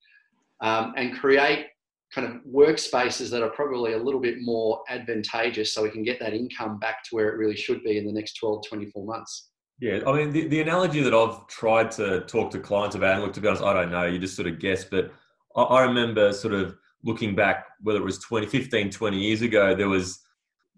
um, 0.60 0.92
and 0.96 1.16
create 1.16 1.66
kind 2.14 2.26
of 2.26 2.42
workspaces 2.44 3.30
that 3.30 3.42
are 3.42 3.50
probably 3.50 3.94
a 3.94 3.98
little 3.98 4.20
bit 4.20 4.36
more 4.40 4.82
advantageous 4.88 5.72
so 5.72 5.82
we 5.82 5.90
can 5.90 6.02
get 6.02 6.20
that 6.20 6.34
income 6.34 6.78
back 6.78 7.02
to 7.04 7.16
where 7.16 7.28
it 7.28 7.38
really 7.38 7.56
should 7.56 7.82
be 7.82 7.96
in 7.96 8.06
the 8.06 8.12
next 8.12 8.34
12, 8.34 8.64
24 8.68 9.06
months. 9.06 9.50
Yeah, 9.80 10.00
I 10.06 10.12
mean, 10.12 10.30
the, 10.30 10.46
the 10.46 10.60
analogy 10.60 11.00
that 11.02 11.14
I've 11.14 11.46
tried 11.48 11.90
to 11.92 12.20
talk 12.20 12.50
to 12.52 12.58
clients 12.58 12.94
about, 12.94 13.14
and 13.14 13.22
look, 13.22 13.32
to 13.32 13.40
be 13.40 13.48
honest, 13.48 13.62
I 13.62 13.72
don't 13.72 13.90
know, 13.90 14.04
you 14.04 14.18
just 14.18 14.36
sort 14.36 14.46
of 14.46 14.58
guess, 14.60 14.84
but 14.84 15.12
I 15.56 15.82
remember 15.82 16.32
sort 16.32 16.54
of 16.54 16.76
looking 17.02 17.34
back, 17.34 17.66
whether 17.80 17.98
it 17.98 18.04
was 18.04 18.18
20, 18.20 18.46
15, 18.46 18.90
20 18.90 19.18
years 19.18 19.42
ago, 19.42 19.74
there 19.74 19.88
was, 19.88 20.20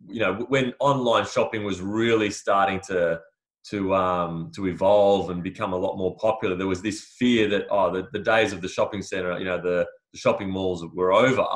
you 0.08 0.20
know, 0.20 0.46
when 0.48 0.72
online 0.80 1.26
shopping 1.26 1.64
was 1.64 1.80
really 1.80 2.30
starting 2.30 2.80
to 2.88 3.20
to 3.70 3.94
um, 3.94 4.52
to 4.54 4.66
evolve 4.66 5.30
and 5.30 5.42
become 5.42 5.72
a 5.72 5.76
lot 5.76 5.96
more 5.96 6.14
popular, 6.16 6.54
there 6.54 6.66
was 6.66 6.82
this 6.82 7.14
fear 7.18 7.48
that 7.48 7.66
oh, 7.70 7.90
the, 7.90 8.06
the 8.12 8.18
days 8.18 8.52
of 8.52 8.60
the 8.60 8.68
shopping 8.68 9.00
center, 9.00 9.38
you 9.38 9.44
know, 9.44 9.60
the, 9.60 9.86
the 10.14 10.18
shopping 10.18 10.50
malls 10.50 10.82
were 10.94 11.12
over, 11.12 11.46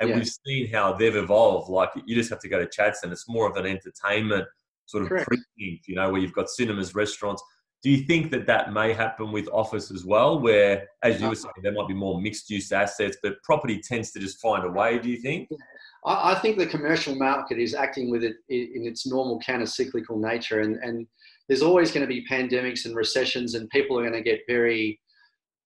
and 0.00 0.08
yeah. 0.08 0.16
we've 0.16 0.32
seen 0.46 0.72
how 0.72 0.94
they've 0.94 1.16
evolved. 1.16 1.68
Like 1.68 1.90
you 2.06 2.14
just 2.14 2.30
have 2.30 2.40
to 2.40 2.48
go 2.48 2.58
to 2.58 2.66
Chadstone; 2.66 3.12
it's 3.12 3.28
more 3.28 3.50
of 3.50 3.56
an 3.56 3.66
entertainment 3.66 4.46
sort 4.86 5.02
of 5.02 5.08
precinct, 5.08 5.86
you 5.86 5.94
know, 5.94 6.10
where 6.10 6.20
you've 6.20 6.32
got 6.32 6.48
cinemas, 6.48 6.94
restaurants 6.94 7.42
do 7.84 7.90
you 7.90 7.98
think 8.06 8.30
that 8.30 8.46
that 8.46 8.72
may 8.72 8.94
happen 8.94 9.30
with 9.30 9.46
office 9.52 9.90
as 9.90 10.06
well, 10.06 10.40
where, 10.40 10.88
as 11.02 11.20
you 11.20 11.28
were 11.28 11.34
saying, 11.34 11.52
there 11.62 11.72
might 11.72 11.86
be 11.86 11.92
more 11.92 12.18
mixed 12.18 12.48
use 12.48 12.72
assets, 12.72 13.18
but 13.22 13.34
property 13.42 13.78
tends 13.78 14.10
to 14.12 14.18
just 14.18 14.40
find 14.40 14.64
a 14.64 14.70
way? 14.70 14.98
Do 14.98 15.10
you 15.10 15.18
think? 15.18 15.50
I 16.06 16.34
think 16.36 16.56
the 16.56 16.66
commercial 16.66 17.14
market 17.14 17.58
is 17.58 17.74
acting 17.74 18.10
with 18.10 18.24
it 18.24 18.36
in 18.48 18.86
its 18.86 19.06
normal 19.06 19.38
counter-cyclical 19.40 20.18
nature, 20.18 20.62
and, 20.62 20.76
and 20.76 21.06
there's 21.46 21.60
always 21.60 21.92
going 21.92 22.00
to 22.00 22.06
be 22.06 22.26
pandemics 22.26 22.86
and 22.86 22.96
recessions, 22.96 23.54
and 23.54 23.68
people 23.68 23.98
are 23.98 24.02
going 24.02 24.14
to 24.14 24.22
get 24.22 24.40
very, 24.48 24.98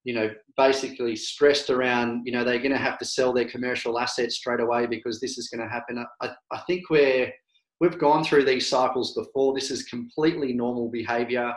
you 0.03 0.13
know, 0.13 0.29
basically 0.57 1.15
stressed 1.15 1.69
around, 1.69 2.25
you 2.25 2.31
know, 2.31 2.43
they're 2.43 2.59
going 2.59 2.71
to 2.71 2.77
have 2.77 2.97
to 2.99 3.05
sell 3.05 3.33
their 3.33 3.49
commercial 3.49 3.99
assets 3.99 4.35
straight 4.35 4.61
away 4.61 4.85
because 4.85 5.19
this 5.19 5.37
is 5.37 5.49
going 5.49 5.61
to 5.61 5.71
happen. 5.71 6.03
I, 6.21 6.29
I 6.51 6.59
think 6.67 6.89
we're 6.89 7.31
we've 7.79 7.99
gone 7.99 8.23
through 8.23 8.45
these 8.45 8.67
cycles 8.67 9.13
before. 9.13 9.53
This 9.53 9.71
is 9.71 9.83
completely 9.83 10.53
normal 10.53 10.89
behaviour. 10.89 11.53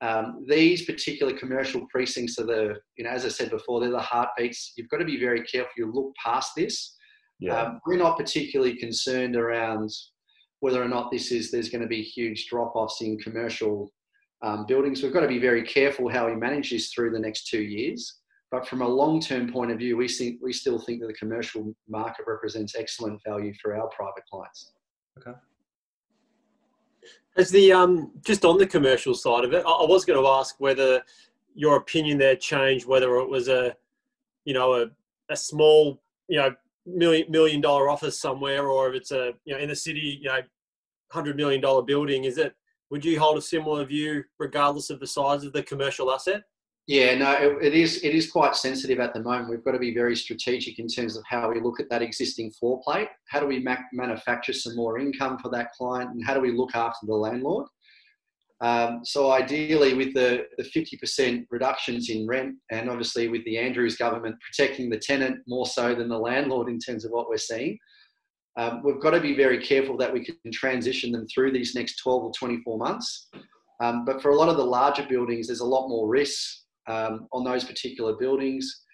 Um, 0.00 0.44
these 0.48 0.84
particular 0.84 1.36
commercial 1.36 1.86
precincts 1.90 2.38
are 2.38 2.46
the, 2.46 2.76
you 2.96 3.04
know, 3.04 3.10
as 3.10 3.24
I 3.24 3.28
said 3.28 3.50
before, 3.50 3.80
they're 3.80 3.90
the 3.90 3.98
heartbeats. 3.98 4.72
You've 4.76 4.88
got 4.88 4.98
to 4.98 5.04
be 5.04 5.20
very 5.20 5.42
careful. 5.42 5.72
You 5.76 5.92
look 5.92 6.14
past 6.16 6.52
this. 6.56 6.96
Yeah. 7.38 7.60
Um, 7.60 7.80
we're 7.86 7.96
not 7.96 8.16
particularly 8.16 8.76
concerned 8.76 9.36
around 9.36 9.90
whether 10.60 10.82
or 10.82 10.88
not 10.88 11.10
this 11.10 11.32
is 11.32 11.50
there's 11.50 11.70
going 11.70 11.82
to 11.82 11.88
be 11.88 12.02
huge 12.02 12.46
drop-offs 12.48 13.00
in 13.00 13.18
commercial 13.18 13.90
um, 14.42 14.66
buildings. 14.66 15.02
We've 15.02 15.12
got 15.12 15.20
to 15.20 15.28
be 15.28 15.38
very 15.38 15.62
careful 15.62 16.08
how 16.08 16.26
we 16.26 16.34
manage 16.34 16.70
this 16.70 16.92
through 16.92 17.10
the 17.10 17.18
next 17.18 17.48
two 17.48 17.62
years. 17.62 18.20
but 18.50 18.66
from 18.66 18.82
a 18.82 18.88
long-term 18.88 19.52
point 19.52 19.70
of 19.70 19.78
view, 19.78 19.96
we 19.96 20.08
think 20.08 20.40
we 20.42 20.52
still 20.52 20.78
think 20.78 21.00
that 21.00 21.06
the 21.06 21.14
commercial 21.14 21.74
market 21.88 22.24
represents 22.26 22.74
excellent 22.74 23.20
value 23.24 23.54
for 23.62 23.76
our 23.76 23.88
private 23.88 24.24
clients. 24.30 24.72
Okay. 25.18 25.38
As 27.36 27.50
the 27.50 27.72
um, 27.72 28.10
just 28.24 28.44
on 28.44 28.58
the 28.58 28.66
commercial 28.66 29.14
side 29.14 29.44
of 29.44 29.52
it, 29.52 29.64
I 29.64 29.84
was 29.86 30.04
going 30.04 30.20
to 30.20 30.28
ask 30.28 30.56
whether 30.58 31.02
your 31.54 31.76
opinion 31.76 32.18
there 32.18 32.36
changed, 32.36 32.86
whether 32.86 33.16
it 33.18 33.28
was 33.28 33.48
a, 33.48 33.76
you 34.44 34.54
know, 34.54 34.74
a, 34.74 34.86
a 35.30 35.36
small, 35.36 36.02
you 36.28 36.38
know, 36.38 36.54
million 36.86 37.30
million 37.30 37.60
dollar 37.60 37.88
office 37.88 38.18
somewhere, 38.18 38.66
or 38.66 38.88
if 38.88 38.96
it's 38.96 39.12
a, 39.12 39.32
you 39.44 39.54
know, 39.54 39.60
in 39.60 39.68
the 39.68 39.76
city, 39.76 40.18
you 40.20 40.28
know, 40.28 40.40
hundred 41.12 41.36
million 41.36 41.60
dollar 41.60 41.82
building. 41.82 42.24
Is 42.24 42.36
it? 42.36 42.54
Would 42.90 43.04
you 43.04 43.20
hold 43.20 43.38
a 43.38 43.42
similar 43.42 43.84
view, 43.84 44.24
regardless 44.38 44.90
of 44.90 45.00
the 45.00 45.06
size 45.06 45.44
of 45.44 45.52
the 45.52 45.62
commercial 45.62 46.12
asset? 46.12 46.42
Yeah, 46.86 47.14
no, 47.16 47.32
it, 47.32 47.66
it 47.66 47.74
is. 47.74 48.02
It 48.02 48.16
is 48.16 48.30
quite 48.30 48.56
sensitive 48.56 48.98
at 48.98 49.14
the 49.14 49.22
moment. 49.22 49.48
We've 49.48 49.64
got 49.64 49.72
to 49.72 49.78
be 49.78 49.94
very 49.94 50.16
strategic 50.16 50.80
in 50.80 50.88
terms 50.88 51.16
of 51.16 51.22
how 51.28 51.48
we 51.48 51.60
look 51.60 51.78
at 51.78 51.88
that 51.90 52.02
existing 52.02 52.50
floor 52.50 52.80
plate. 52.84 53.08
How 53.28 53.38
do 53.38 53.46
we 53.46 53.60
ma- 53.60 53.76
manufacture 53.92 54.52
some 54.52 54.74
more 54.74 54.98
income 54.98 55.38
for 55.38 55.50
that 55.50 55.70
client, 55.72 56.10
and 56.10 56.24
how 56.24 56.34
do 56.34 56.40
we 56.40 56.50
look 56.50 56.74
after 56.74 57.06
the 57.06 57.14
landlord? 57.14 57.68
Um, 58.60 59.00
so 59.04 59.30
ideally, 59.30 59.94
with 59.94 60.12
the, 60.14 60.46
the 60.58 60.64
50% 60.64 61.46
reductions 61.50 62.10
in 62.10 62.26
rent, 62.26 62.56
and 62.72 62.90
obviously 62.90 63.28
with 63.28 63.44
the 63.44 63.56
Andrews 63.56 63.96
government 63.96 64.36
protecting 64.40 64.90
the 64.90 64.98
tenant 64.98 65.38
more 65.46 65.66
so 65.66 65.94
than 65.94 66.08
the 66.08 66.18
landlord 66.18 66.68
in 66.68 66.78
terms 66.78 67.04
of 67.04 67.12
what 67.12 67.28
we're 67.28 67.38
seeing, 67.38 67.78
um, 68.56 68.82
we've 68.84 69.00
got 69.00 69.10
to 69.10 69.20
be 69.20 69.34
very 69.34 69.62
careful 69.62 69.96
that 69.98 70.12
we 70.12 70.24
can 70.24 70.36
transition 70.52 71.12
them 71.12 71.26
through 71.28 71.52
these 71.52 71.74
next 71.74 71.96
12 71.96 72.24
or 72.24 72.32
24 72.32 72.78
months. 72.78 73.28
Um, 73.80 74.04
but 74.04 74.20
for 74.20 74.30
a 74.30 74.36
lot 74.36 74.48
of 74.48 74.56
the 74.56 74.64
larger 74.64 75.06
buildings, 75.08 75.46
there's 75.46 75.60
a 75.60 75.64
lot 75.64 75.88
more 75.88 76.08
risk 76.08 76.58
um, 76.86 77.28
on 77.32 77.44
those 77.44 77.64
particular 77.64 78.14
buildings. 78.16 78.84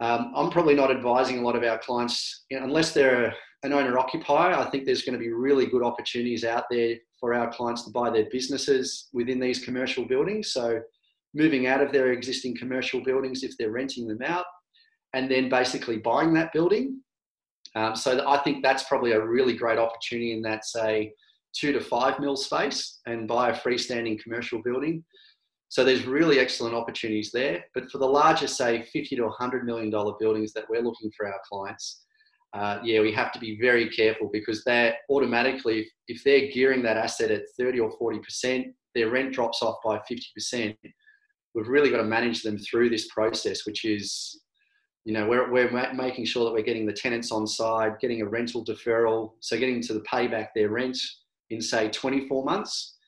Um, 0.00 0.32
I'm 0.34 0.50
probably 0.50 0.74
not 0.74 0.90
advising 0.90 1.38
a 1.38 1.42
lot 1.42 1.56
of 1.56 1.62
our 1.62 1.78
clients, 1.78 2.44
you 2.50 2.58
know, 2.58 2.64
unless 2.64 2.92
they're 2.92 3.34
an 3.62 3.72
owner 3.72 3.98
occupier. 3.98 4.54
I 4.54 4.68
think 4.70 4.86
there's 4.86 5.02
going 5.02 5.18
to 5.18 5.18
be 5.18 5.30
really 5.30 5.66
good 5.66 5.82
opportunities 5.82 6.44
out 6.44 6.64
there 6.70 6.96
for 7.18 7.34
our 7.34 7.52
clients 7.52 7.84
to 7.84 7.90
buy 7.90 8.08
their 8.10 8.26
businesses 8.30 9.08
within 9.12 9.38
these 9.38 9.62
commercial 9.62 10.06
buildings. 10.06 10.52
So, 10.52 10.80
moving 11.34 11.68
out 11.68 11.80
of 11.80 11.92
their 11.92 12.12
existing 12.12 12.56
commercial 12.56 13.04
buildings 13.04 13.44
if 13.44 13.52
they're 13.56 13.70
renting 13.70 14.08
them 14.08 14.22
out, 14.24 14.46
and 15.12 15.30
then 15.30 15.48
basically 15.48 15.98
buying 15.98 16.32
that 16.34 16.52
building. 16.52 17.00
Um, 17.76 17.94
so, 17.94 18.28
I 18.28 18.38
think 18.38 18.62
that's 18.62 18.84
probably 18.84 19.12
a 19.12 19.24
really 19.24 19.54
great 19.54 19.78
opportunity 19.78 20.32
in 20.32 20.42
that, 20.42 20.64
say, 20.64 21.12
two 21.52 21.72
to 21.72 21.80
five 21.80 22.18
mil 22.20 22.36
space 22.36 23.00
and 23.06 23.28
buy 23.28 23.50
a 23.50 23.56
freestanding 23.56 24.20
commercial 24.20 24.62
building. 24.62 25.04
So 25.68 25.84
there's 25.84 26.04
really 26.04 26.40
excellent 26.40 26.74
opportunities 26.74 27.30
there. 27.32 27.64
But 27.74 27.90
for 27.90 27.98
the 27.98 28.06
larger, 28.06 28.48
say, 28.48 28.82
50 28.82 29.16
to 29.16 29.22
100 29.22 29.64
million 29.64 29.88
dollar 29.88 30.14
buildings 30.18 30.52
that 30.54 30.64
we're 30.68 30.82
looking 30.82 31.12
for 31.16 31.28
our 31.28 31.40
clients, 31.48 32.04
uh, 32.52 32.80
yeah, 32.82 33.00
we 33.00 33.12
have 33.12 33.30
to 33.32 33.38
be 33.38 33.56
very 33.60 33.88
careful 33.88 34.28
because 34.32 34.64
they're 34.64 34.96
automatically, 35.08 35.88
if 36.08 36.24
they're 36.24 36.50
gearing 36.50 36.82
that 36.82 36.96
asset 36.96 37.30
at 37.30 37.42
30 37.56 37.78
or 37.78 37.96
40%, 38.00 38.64
their 38.96 39.10
rent 39.10 39.32
drops 39.32 39.62
off 39.62 39.76
by 39.84 40.00
50%. 40.10 40.76
We've 41.54 41.68
really 41.68 41.90
got 41.90 41.98
to 41.98 42.04
manage 42.04 42.42
them 42.42 42.58
through 42.58 42.90
this 42.90 43.06
process, 43.08 43.64
which 43.64 43.84
is, 43.84 44.40
you 45.04 45.14
know, 45.14 45.26
we're, 45.26 45.50
we're 45.50 45.70
making 45.94 46.26
sure 46.26 46.44
that 46.44 46.52
we're 46.52 46.62
getting 46.62 46.86
the 46.86 46.92
tenants 46.92 47.32
on 47.32 47.46
side, 47.46 47.98
getting 48.00 48.22
a 48.22 48.26
rental 48.26 48.64
deferral, 48.64 49.32
so 49.40 49.58
getting 49.58 49.82
to 49.82 49.94
the 49.94 50.00
payback 50.00 50.48
their 50.54 50.68
rent 50.68 50.98
in, 51.48 51.60
say, 51.60 51.88
24 51.88 52.44
months 52.44 52.98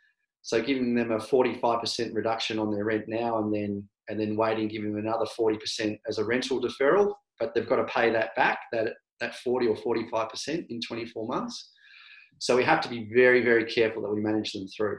so 0.43 0.61
giving 0.61 0.95
them 0.95 1.13
a 1.13 1.19
45% 1.19 2.15
reduction 2.15 2.59
on 2.59 2.73
their 2.73 2.85
rent 2.85 3.05
now 3.07 3.39
and 3.39 3.55
then 3.55 3.89
and 4.09 4.19
then 4.19 4.37
waiting, 4.37 4.67
giving 4.67 4.93
them 4.93 5.07
another 5.07 5.25
40% 5.39 5.99
as 6.09 6.19
a 6.19 6.25
rental 6.25 6.61
deferral, 6.61 7.15
but 7.39 7.55
they've 7.55 7.69
got 7.69 7.77
to 7.77 7.85
pay 7.85 8.11
that 8.11 8.35
back, 8.35 8.59
that 8.73 8.95
that 9.21 9.37
40 9.37 9.69
or 9.69 9.77
45% 9.77 10.67
in 10.69 10.81
24 10.81 11.29
months. 11.29 11.71
So 12.39 12.57
we 12.57 12.65
have 12.65 12.81
to 12.81 12.89
be 12.89 13.09
very, 13.15 13.45
very 13.45 13.65
careful 13.65 14.03
that 14.03 14.13
we 14.13 14.21
manage 14.21 14.53
them 14.53 14.67
through. 14.67 14.99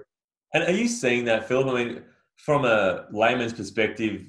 And 0.54 0.64
are 0.64 0.72
you 0.72 0.88
seeing 0.88 1.26
that, 1.26 1.50
Phil? 1.50 1.70
I 1.70 1.84
mean, 1.84 2.04
from 2.38 2.64
a 2.64 3.06
layman's 3.12 3.52
perspective, 3.52 4.22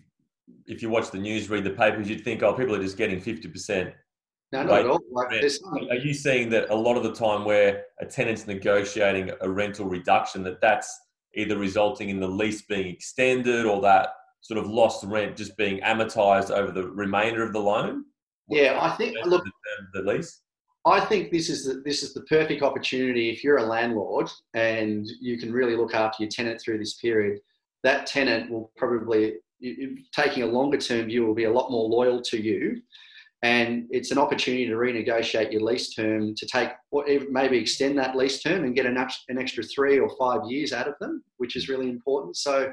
if 0.67 0.83
you 0.83 0.91
watch 0.91 1.11
the 1.11 1.19
news, 1.19 1.49
read 1.51 1.65
the 1.65 1.71
papers, 1.71 2.09
you'd 2.09 2.25
think, 2.25 2.43
oh, 2.43 2.55
people 2.55 2.75
are 2.75 2.83
just 2.83 2.97
getting 2.97 3.21
50%. 3.21 3.93
No, 4.53 4.63
not 4.63 4.81
at 4.81 4.87
all. 4.87 5.01
Like, 5.11 5.43
are 5.91 5.97
you 5.97 6.15
seeing 6.15 6.49
that 6.51 6.71
a 6.71 6.75
lot 6.75 6.97
of 6.97 7.03
the 7.03 7.13
time 7.13 7.45
where 7.45 7.85
a 8.01 8.07
tenant's 8.07 8.47
negotiating 8.47 9.33
a 9.41 9.51
rental 9.51 9.87
reduction, 9.87 10.43
that 10.45 10.61
that's 10.61 11.01
either 11.35 11.59
resulting 11.59 12.09
in 12.09 12.21
the 12.21 12.29
lease 12.29 12.63
being 12.63 12.87
extended 12.87 13.67
or 13.67 13.81
that 13.83 14.11
sort 14.43 14.59
of 14.59 14.69
lost 14.69 15.05
rent 15.05 15.37
just 15.37 15.57
being 15.57 15.81
amortized 15.81 16.51
over 16.51 16.71
the 16.71 16.89
remainder 16.91 17.43
of 17.43 17.53
the 17.53 17.59
loan? 17.59 18.05
Yeah, 18.49 18.79
I 18.81 18.95
think 18.97 19.17
look 19.25 19.43
the, 19.45 20.01
the 20.01 20.13
lease. 20.13 20.43
I 20.87 21.01
think 21.01 21.33
this 21.33 21.49
is 21.49 21.65
the, 21.65 21.83
this 21.85 22.03
is 22.03 22.13
the 22.13 22.21
perfect 22.23 22.63
opportunity 22.63 23.31
if 23.31 23.43
you're 23.43 23.57
a 23.57 23.65
landlord 23.65 24.31
and 24.53 25.07
you 25.19 25.39
can 25.39 25.51
really 25.51 25.77
look 25.77 25.95
after 25.95 26.23
your 26.23 26.31
tenant 26.31 26.61
through 26.61 26.79
this 26.79 26.95
period. 26.95 27.41
That 27.85 28.07
tenant 28.07 28.51
will 28.51 28.71
probably, 28.77 29.37
taking 30.13 30.43
a 30.43 30.47
longer 30.47 30.79
term 30.79 31.07
view, 31.07 31.27
will 31.27 31.35
be 31.35 31.45
a 31.45 31.53
lot 31.53 31.71
more 31.71 31.89
loyal 31.89 32.21
to 32.23 32.41
you. 32.41 32.81
And 33.43 33.87
it's 33.91 34.11
an 34.11 34.17
opportunity 34.17 34.67
to 34.67 34.75
renegotiate 34.75 35.53
your 35.53 35.61
lease 35.61 35.95
term 35.95 36.35
to 36.35 36.47
take 36.47 36.71
maybe 37.31 37.59
extend 37.59 37.99
that 37.99 38.17
lease 38.17 38.43
term 38.43 38.65
and 38.65 38.75
get 38.75 38.87
an, 38.87 38.97
an 38.97 39.39
extra 39.39 39.63
three 39.63 39.99
or 39.99 40.09
five 40.19 40.41
years 40.49 40.73
out 40.73 40.89
of 40.89 40.95
them 40.99 41.23
which 41.37 41.57
is 41.57 41.69
really 41.69 41.91
important. 41.91 42.37
So 42.37 42.73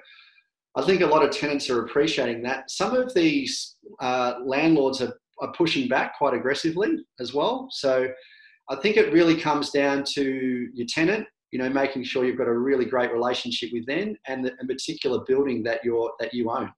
i 0.78 0.82
think 0.84 1.02
a 1.02 1.06
lot 1.06 1.26
of 1.26 1.32
tenants 1.32 1.70
are 1.70 1.84
appreciating 1.84 2.42
that. 2.44 2.72
Some 2.72 2.96
of 2.96 3.14
these 3.14 3.76
uh, 4.00 4.36
landlords 4.46 5.02
are, 5.02 5.14
are 5.42 5.52
pushing 5.52 5.90
back 5.90 6.18
quite 6.18 6.34
aggressively 6.34 6.92
as 7.20 7.34
well. 7.34 7.68
So 7.70 8.08
i 8.70 8.76
think 8.78 8.96
it 8.96 9.12
really 9.12 9.36
comes 9.36 9.72
down 9.72 10.06
to 10.14 10.70
your 10.74 10.88
tenant 10.88 11.28
you 11.52 11.60
know 11.60 11.70
making 11.70 12.04
sure 12.04 12.26
you've 12.26 12.38
got 12.38 12.48
a 12.48 12.58
really 12.58 12.86
great 12.86 13.12
relationship 13.12 13.70
with 13.74 13.86
them 13.86 14.16
and 14.28 14.46
the 14.46 14.52
particular 14.66 15.20
building 15.28 15.64
that 15.64 15.80
you're 15.84 16.12
that 16.20 16.34
you 16.34 16.50
own 16.50 16.72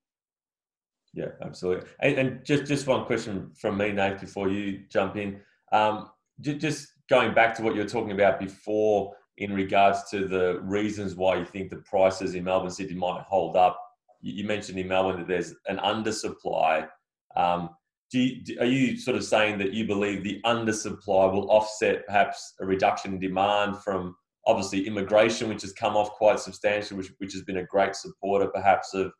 yeah, 1.14 1.28
absolutely. 1.44 1.88
And, 2.00 2.18
and, 2.18 2.46
just 2.46 2.66
just 2.66 2.88
one 2.88 3.06
question 3.06 3.52
from 3.56 3.78
me, 3.78 3.92
Nate, 3.92 4.20
before 4.20 4.50
you 4.50 4.82
jump 4.90 5.16
in. 5.16 5.40
Um, 5.72 6.10
just 6.42 6.88
going 7.10 7.34
back 7.34 7.56
to 7.56 7.62
what 7.62 7.76
you 7.76 7.82
were 7.82 7.88
talking 7.88 8.12
about 8.12 8.40
before 8.40 9.14
in 9.38 9.54
regards 9.54 10.10
to 10.10 10.28
the 10.28 10.60
reasons 10.64 11.16
why 11.16 11.36
you 11.36 11.46
think 11.46 11.70
the 11.70 11.78
prices 11.78 12.36
in 12.36 12.44
Melbourne 12.44 12.72
City 12.72 12.96
might 12.96 13.22
hold 13.28 13.56
up. 13.56 13.80
You 14.22 14.44
mentioned 14.46 14.80
in 14.80 14.88
Melbourne 14.88 15.20
that 15.20 15.28
there's 15.28 15.54
an 15.68 15.78
undersupply. 15.78 16.88
Um, 17.36 17.70
do 18.12 18.20
you, 18.20 18.60
are 18.60 18.66
you 18.66 18.98
sort 18.98 19.18
of 19.18 19.24
saying 19.24 19.58
that 19.60 19.74
you 19.74 19.86
believe 19.86 20.24
the 20.24 20.40
undersupply 20.46 21.32
will 21.32 21.50
offset 21.50 22.06
perhaps 22.06 22.54
a 22.62 22.66
reduction 22.66 23.14
in 23.14 23.20
demand 23.20 23.78
from 23.84 24.16
obviously 24.46 24.86
immigration, 24.88 25.50
which 25.50 25.62
has 25.62 25.74
come 25.74 25.96
off 25.96 26.12
quite 26.12 26.40
substantially, 26.40 26.98
which, 26.98 27.12
which 27.18 27.34
has 27.34 27.44
been 27.44 27.58
a 27.58 27.66
great 27.66 27.96
supporter 27.96 28.48
perhaps 28.48 28.94
of 28.94 29.12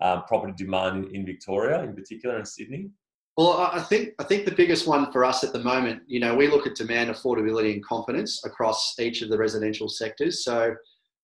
um, 0.00 0.24
property 0.26 0.52
demand 0.56 1.06
in, 1.06 1.16
in 1.16 1.26
Victoria, 1.26 1.82
in 1.82 1.94
particular, 1.94 2.38
in 2.38 2.44
Sydney? 2.44 2.90
Well, 3.36 3.52
I 3.72 3.80
think 3.80 4.10
I 4.18 4.24
think 4.24 4.44
the 4.44 4.50
biggest 4.50 4.86
one 4.86 5.10
for 5.10 5.24
us 5.24 5.42
at 5.42 5.54
the 5.54 5.58
moment, 5.58 6.02
you 6.06 6.20
know, 6.20 6.34
we 6.34 6.48
look 6.48 6.66
at 6.66 6.74
demand, 6.74 7.08
affordability, 7.08 7.72
and 7.72 7.84
confidence 7.84 8.44
across 8.44 8.94
each 8.98 9.22
of 9.22 9.30
the 9.30 9.38
residential 9.38 9.88
sectors. 9.88 10.44
So, 10.44 10.74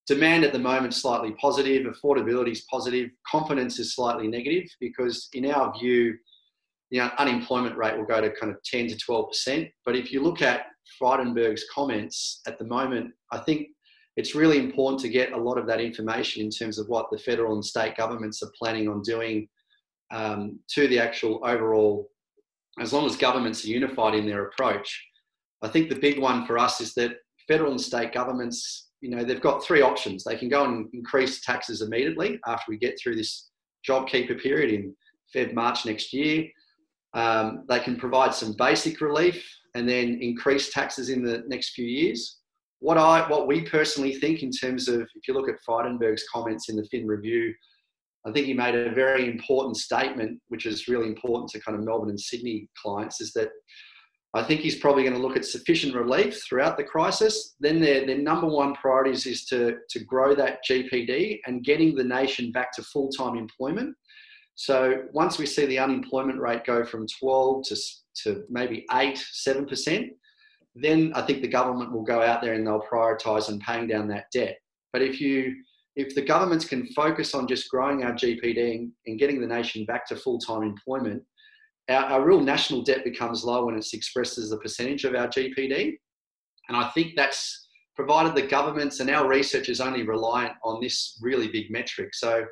demand 0.07 0.45
at 0.45 0.55
the 0.55 0.59
moment 0.59 0.95
slightly 0.95 1.33
positive, 1.33 1.87
affordability 1.87 2.53
is 2.53 2.65
positive, 2.71 3.11
confidence 3.31 3.79
is 3.79 3.95
slightly 3.95 4.27
negative 4.27 4.71
because, 4.81 5.29
in 5.35 5.51
our 5.51 5.71
view, 5.79 6.15
you 6.89 7.01
know, 7.01 7.11
unemployment 7.19 7.77
rate 7.77 7.99
will 7.99 8.07
go 8.07 8.23
to 8.23 8.31
kind 8.31 8.53
of 8.53 8.63
10 8.63 8.89
to 8.89 8.97
12 8.97 9.29
percent. 9.29 9.69
But 9.85 9.95
if 9.95 10.11
you 10.11 10.23
look 10.23 10.41
at 10.41 10.63
Frydenberg's 11.01 11.65
comments 11.75 12.41
at 12.47 12.59
the 12.59 12.65
moment, 12.65 13.13
I 13.33 13.39
think 13.39 13.69
it's 14.17 14.35
really 14.35 14.59
important 14.59 15.01
to 15.03 15.09
get 15.09 15.33
a 15.33 15.37
lot 15.37 15.59
of 15.59 15.67
that 15.69 15.81
information 15.81 16.43
in 16.43 16.51
terms 16.51 16.79
of 16.79 16.89
what 16.89 17.11
the 17.11 17.19
federal 17.19 17.55
and 17.55 17.65
state 17.65 17.97
governments 17.97 18.43
are 18.43 18.51
planning 18.59 18.89
on 18.89 19.01
doing 19.03 19.49
um, 20.11 20.59
to 20.71 20.89
the 20.89 20.99
actual 20.99 21.41
overall, 21.45 22.11
as 22.81 22.93
long 22.93 23.07
as 23.07 23.17
governments 23.17 23.65
are 23.65 23.69
unified 23.69 24.15
in 24.15 24.27
their 24.27 24.47
approach. 24.47 25.07
I 25.63 25.69
think 25.69 25.89
the 25.89 25.99
big 25.99 26.19
one 26.19 26.47
for 26.47 26.59
us 26.59 26.81
is 26.81 26.95
that 26.95 27.13
federal 27.47 27.71
and 27.71 27.81
state 27.81 28.13
governments, 28.13 28.89
you 29.01 29.11
know, 29.11 29.23
they've 29.23 29.41
got 29.41 29.63
three 29.63 29.83
options. 29.83 30.25
They 30.25 30.37
can 30.37 30.49
go 30.49 30.65
and 30.65 30.89
increase 30.93 31.41
taxes 31.41 31.83
immediately 31.83 32.41
after 32.47 32.65
we 32.69 32.77
get 32.77 32.99
through 33.01 33.17
this 33.17 33.51
JobKeeper 33.89 34.43
period 34.43 34.73
in 34.73 34.97
Feb, 35.35 35.55
March 35.55 35.87
next 35.87 36.13
year. 36.13 36.47
Um, 37.15 37.65
they 37.69 37.81
can 37.81 37.97
provide 37.97 38.35
some 38.35 38.55
basic 38.59 39.01
relief 39.01 39.49
and 39.75 39.89
then 39.89 40.19
increase 40.21 40.73
taxes 40.73 41.09
in 41.11 41.23
the 41.23 41.45
next 41.47 41.71
few 41.71 41.87
years 41.87 42.39
what 42.81 42.99
I 42.99 43.29
what 43.29 43.47
we 43.47 43.63
personally 43.63 44.15
think 44.15 44.43
in 44.43 44.51
terms 44.51 44.89
of 44.89 45.03
if 45.03 45.27
you 45.27 45.35
look 45.35 45.49
at 45.49 45.57
Frydenberg's 45.69 46.25
comments 46.33 46.69
in 46.69 46.77
the 46.77 46.85
Fin 46.85 47.07
Review, 47.07 47.53
I 48.27 48.33
think 48.33 48.47
he 48.47 48.55
made 48.55 48.75
a 48.75 48.95
very 48.95 49.29
important 49.29 49.77
statement, 49.77 50.41
which 50.49 50.67
is 50.67 50.89
really 50.89 51.07
important 51.07 51.51
to 51.51 51.61
kind 51.61 51.77
of 51.77 51.85
Melbourne 51.85 52.11
and 52.11 52.21
Sydney 52.21 52.69
clients, 52.81 53.21
is 53.21 53.33
that 53.33 53.49
I 54.35 54.43
think 54.43 54.61
he's 54.61 54.79
probably 54.79 55.03
going 55.03 55.17
to 55.17 55.23
look 55.23 55.37
at 55.37 55.45
sufficient 55.45 55.95
relief 55.95 56.43
throughout 56.45 56.77
the 56.77 56.85
crisis. 56.85 57.57
Then 57.61 57.81
their, 57.81 58.07
their 58.07 58.19
number 58.19 58.47
one 58.47 58.75
priorities 58.75 59.25
is 59.27 59.47
to, 59.47 59.79
to 59.89 60.05
grow 60.05 60.35
that 60.35 60.59
GPD 60.69 61.39
and 61.47 61.65
getting 61.65 61.95
the 61.95 62.05
nation 62.05 62.53
back 62.53 62.71
to 62.73 62.83
full 62.83 63.09
time 63.09 63.37
employment. 63.37 63.97
So 64.59 65.05
once 65.13 65.39
we 65.39 65.47
see 65.47 65.67
the 65.67 65.79
unemployment 65.79 66.41
rate 66.41 66.65
go 66.65 66.85
from 66.85 67.07
12 67.07 67.63
to, 67.69 67.77
to 68.25 68.45
maybe 68.51 68.85
8, 68.93 69.15
7%, 69.15 70.09
then 70.75 71.13
I 71.15 71.23
think 71.23 71.43
the 71.43 71.49
government 71.49 71.93
will 71.93 72.03
go 72.03 72.21
out 72.21 72.43
there 72.43 72.55
and 72.55 72.67
they'll 72.67 72.83
prioritise 72.83 73.49
on 73.49 73.61
paying 73.61 73.87
down 73.87 74.09
that 74.09 74.25
debt. 74.33 74.59
But 74.93 75.03
if 75.03 75.21
you 75.21 75.55
if 75.95 76.13
the 76.17 76.23
governments 76.23 76.65
can 76.65 76.89
focus 76.89 77.35
on 77.35 77.47
just 77.47 77.71
growing 77.71 78.03
our 78.03 78.13
GPD 78.13 78.75
and, 78.75 78.93
and 79.07 79.19
getting 79.19 79.41
the 79.41 79.47
nation 79.47 79.85
back 79.85 80.07
to 80.09 80.17
full-time 80.17 80.63
employment, 80.63 81.23
our, 81.89 82.05
our, 82.05 82.25
real 82.25 82.41
national 82.41 82.83
debt 82.83 83.03
becomes 83.05 83.45
low 83.45 83.67
when 83.67 83.77
it's 83.77 83.95
expressed 83.95 84.39
as 84.39 84.53
a 84.53 84.59
percentage 84.59 85.05
of 85.05 85.15
our 85.15 85.27
GPD. 85.27 85.97
And 86.69 86.77
I 86.77 86.89
think 86.91 87.15
that's 87.17 87.69
provided 87.97 88.35
the 88.35 88.47
governments 88.47 89.01
and 89.01 89.11
our 89.11 89.29
research 89.29 89.69
is 89.69 89.81
only 89.81 90.05
reliant 90.05 90.55
on 90.65 90.81
this 90.81 91.19
really 91.21 91.49
big 91.49 91.69
metric. 91.71 92.15
So 92.15 92.45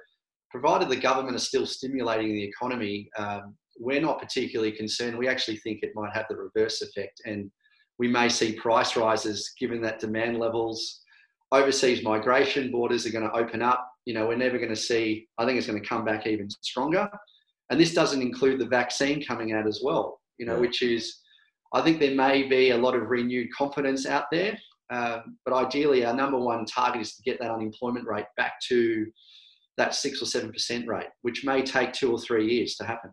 provided 0.61 0.89
the 0.89 0.97
government 0.97 1.37
is 1.37 1.47
still 1.47 1.67
stimulating 1.67 2.29
the 2.29 2.43
economy, 2.43 3.11
um, 3.19 3.55
we're 3.79 4.01
not 4.01 4.19
particularly 4.19 4.73
concerned. 4.73 5.19
We 5.19 5.29
actually 5.29 5.59
think 5.59 5.81
it 5.83 5.93
might 5.95 6.15
have 6.15 6.25
the 6.31 6.37
reverse 6.37 6.81
effect 6.81 7.21
and 7.27 7.51
we 7.99 8.09
may 8.09 8.31
see 8.31 8.55
price 8.55 8.97
rises 8.97 9.53
given 9.61 9.83
that 9.83 9.99
demand 9.99 10.39
levels 10.39 11.03
overseas 11.53 12.03
migration 12.03 12.73
borders 12.73 13.05
are 13.07 13.13
going 13.13 13.29
to 13.29 13.37
open 13.37 13.61
up. 13.61 13.87
You 14.07 14.15
know, 14.15 14.27
we're 14.27 14.37
never 14.37 14.57
going 14.57 14.71
to 14.71 14.77
see, 14.77 15.29
I 15.37 15.45
think 15.45 15.59
it's 15.59 15.67
going 15.67 15.81
to 15.81 15.87
come 15.87 16.07
back 16.07 16.27
even 16.27 16.49
stronger. 16.63 17.07
And 17.69 17.79
this 17.79 17.93
doesn't 17.93 18.23
include 18.23 18.59
the 18.59 18.67
vaccine 18.67 19.23
coming 19.23 19.53
out 19.53 19.67
as 19.67 19.83
well, 19.85 20.21
you 20.39 20.47
know, 20.47 20.55
yeah. 20.55 20.61
which 20.61 20.81
is, 20.81 21.21
I 21.75 21.83
think 21.83 22.01
there 22.01 22.15
may 22.15 22.45
be 22.45 22.71
a 22.71 22.79
lot 22.79 22.95
of 22.95 23.11
renewed 23.11 23.49
confidence 23.53 24.07
out 24.07 24.25
there. 24.33 24.57
Um, 24.89 25.37
but 25.45 25.53
ideally, 25.53 26.07
our 26.07 26.15
number 26.15 26.39
one 26.39 26.65
target 26.65 27.03
is 27.03 27.15
to 27.17 27.23
get 27.25 27.39
that 27.41 27.51
unemployment 27.51 28.07
rate 28.07 28.27
back 28.39 28.55
to 28.69 29.07
that 29.77 29.95
six 29.95 30.23
or 30.23 30.27
seven 30.27 30.53
percent 30.53 30.87
rate, 30.87 31.09
which 31.23 31.45
may 31.45 31.63
take 31.63 31.93
two 31.93 32.13
or 32.13 32.19
three 32.19 32.51
years 32.51 32.77
to 32.77 32.85
happen. 32.85 33.11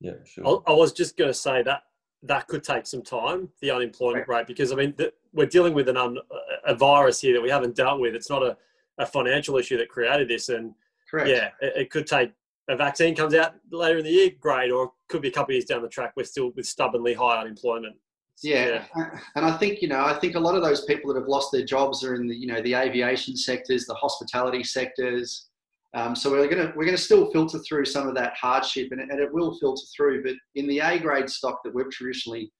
Yeah, 0.00 0.12
sure. 0.24 0.62
I 0.66 0.72
was 0.72 0.92
just 0.92 1.16
going 1.16 1.30
to 1.30 1.34
say 1.34 1.62
that 1.62 1.82
that 2.22 2.48
could 2.48 2.62
take 2.62 2.86
some 2.86 3.02
time, 3.02 3.48
the 3.60 3.70
unemployment 3.70 4.28
right. 4.28 4.38
rate, 4.38 4.46
because 4.46 4.72
I 4.72 4.76
mean, 4.76 4.94
the, 4.96 5.12
we're 5.32 5.46
dealing 5.46 5.74
with 5.74 5.88
an 5.88 5.96
un, 5.96 6.18
a 6.66 6.74
virus 6.74 7.20
here 7.20 7.34
that 7.34 7.42
we 7.42 7.50
haven't 7.50 7.76
dealt 7.76 8.00
with. 8.00 8.14
It's 8.14 8.30
not 8.30 8.42
a, 8.42 8.56
a 8.98 9.06
financial 9.06 9.56
issue 9.56 9.78
that 9.78 9.88
created 9.88 10.28
this. 10.28 10.48
And 10.48 10.74
Correct. 11.10 11.28
yeah, 11.28 11.50
it, 11.60 11.82
it, 11.82 11.90
could 11.90 12.06
take 12.06 12.32
a 12.68 12.76
vaccine 12.76 13.14
comes 13.14 13.34
out 13.34 13.54
later 13.70 13.98
in 13.98 14.04
the 14.04 14.10
year, 14.10 14.30
great, 14.38 14.70
or 14.70 14.84
it 14.84 14.90
could 15.08 15.22
be 15.22 15.28
a 15.28 15.32
couple 15.32 15.52
of 15.52 15.56
years 15.56 15.64
down 15.64 15.82
the 15.82 15.88
track, 15.88 16.12
we're 16.16 16.24
still 16.24 16.50
with 16.56 16.66
stubbornly 16.66 17.14
high 17.14 17.40
unemployment. 17.40 17.96
Yeah. 18.42 18.84
yeah. 18.96 19.18
and 19.36 19.44
I 19.44 19.56
think 19.58 19.82
you 19.82 19.88
know, 19.88 20.02
I 20.02 20.14
think 20.14 20.34
a 20.34 20.40
lot 20.40 20.54
of 20.54 20.62
those 20.62 20.84
people 20.84 21.12
that 21.12 21.20
have 21.20 21.28
lost 21.28 21.52
their 21.52 21.64
jobs 21.64 22.02
are 22.04 22.14
in 22.14 22.26
the 22.26 22.34
you 22.34 22.46
know 22.46 22.62
the 22.62 22.74
aviation 22.74 23.36
sectors, 23.36 23.86
the 23.86 23.94
hospitality 23.94 24.62
sectors. 24.62 25.49
Um, 25.94 26.14
so 26.14 26.30
we're 26.30 26.48
gonna 26.48 26.72
we're 26.76 26.84
gonna 26.84 26.96
still 26.96 27.30
filter 27.32 27.58
through 27.58 27.84
some 27.84 28.08
of 28.08 28.14
that 28.14 28.34
hardship, 28.40 28.88
and 28.92 29.00
it, 29.00 29.08
and 29.10 29.20
it 29.20 29.32
will 29.32 29.58
filter 29.58 29.82
through. 29.96 30.22
But 30.22 30.34
in 30.54 30.68
the 30.68 30.78
A 30.80 30.98
grade 30.98 31.28
stock 31.28 31.60
that 31.64 31.74
we've 31.74 31.90
traditionally 31.90 32.52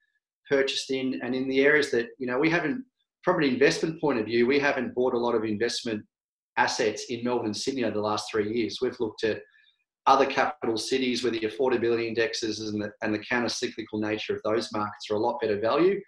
purchased 0.48 0.90
in, 0.90 1.20
and 1.22 1.34
in 1.34 1.48
the 1.48 1.60
areas 1.60 1.90
that 1.92 2.08
you 2.18 2.26
know 2.26 2.38
we 2.38 2.50
haven't, 2.50 2.84
from 3.22 3.38
an 3.38 3.44
investment 3.44 4.00
point 4.00 4.18
of 4.18 4.26
view, 4.26 4.46
we 4.46 4.58
haven't 4.58 4.94
bought 4.94 5.14
a 5.14 5.18
lot 5.18 5.36
of 5.36 5.44
investment 5.44 6.04
assets 6.56 7.04
in 7.08 7.22
Melbourne 7.22 7.46
and 7.46 7.56
Sydney 7.56 7.84
over 7.84 7.94
the 7.94 8.00
last 8.00 8.30
three 8.30 8.52
years. 8.52 8.78
We've 8.82 8.98
looked 8.98 9.22
at 9.22 9.42
other 10.06 10.26
capital 10.26 10.76
cities 10.76 11.22
where 11.22 11.30
the 11.30 11.40
affordability 11.40 12.08
indexes 12.08 12.60
and 12.60 12.82
the, 12.82 12.90
and 13.02 13.14
the 13.14 13.18
counter-cyclical 13.18 14.00
nature 14.00 14.34
of 14.34 14.42
those 14.42 14.72
markets 14.72 15.08
are 15.10 15.14
a 15.14 15.18
lot 15.18 15.40
better 15.40 15.60
value. 15.60 16.00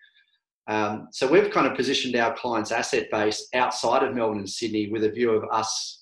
Um, 0.67 1.09
so 1.13 1.31
we've 1.31 1.51
kind 1.51 1.67
of 1.67 1.77
positioned 1.77 2.17
our 2.17 2.35
clients' 2.35 2.73
asset 2.73 3.09
base 3.11 3.49
outside 3.55 4.03
of 4.03 4.15
Melbourne 4.15 4.39
and 4.39 4.49
Sydney 4.49 4.89
with 4.91 5.05
a 5.05 5.11
view 5.11 5.31
of 5.31 5.45
us 5.53 6.02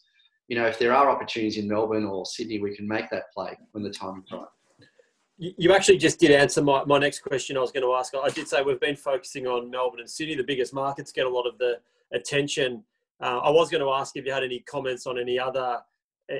you 0.50 0.56
know, 0.56 0.66
if 0.66 0.80
there 0.80 0.92
are 0.92 1.08
opportunities 1.08 1.58
in 1.58 1.68
Melbourne 1.68 2.04
or 2.04 2.26
Sydney, 2.26 2.60
we 2.60 2.74
can 2.74 2.86
make 2.86 3.08
that 3.10 3.32
play 3.32 3.56
when 3.70 3.84
the 3.84 3.90
time 3.90 4.24
is 4.26 4.32
right. 4.32 4.48
You 5.38 5.72
actually 5.72 5.96
just 5.96 6.18
did 6.18 6.32
answer 6.32 6.60
my, 6.60 6.84
my 6.84 6.98
next 6.98 7.20
question 7.20 7.56
I 7.56 7.60
was 7.60 7.70
going 7.70 7.86
to 7.86 7.94
ask. 7.94 8.12
I 8.20 8.28
did 8.30 8.48
say 8.48 8.60
we've 8.60 8.80
been 8.80 8.96
focusing 8.96 9.46
on 9.46 9.70
Melbourne 9.70 10.00
and 10.00 10.10
Sydney, 10.10 10.34
the 10.34 10.42
biggest 10.42 10.74
markets 10.74 11.12
get 11.12 11.24
a 11.24 11.30
lot 11.30 11.46
of 11.46 11.56
the 11.58 11.78
attention. 12.12 12.82
Uh, 13.22 13.38
I 13.38 13.48
was 13.48 13.70
going 13.70 13.80
to 13.80 13.90
ask 13.90 14.16
if 14.16 14.26
you 14.26 14.32
had 14.32 14.42
any 14.42 14.58
comments 14.60 15.06
on 15.06 15.18
any 15.18 15.38
other 15.38 15.78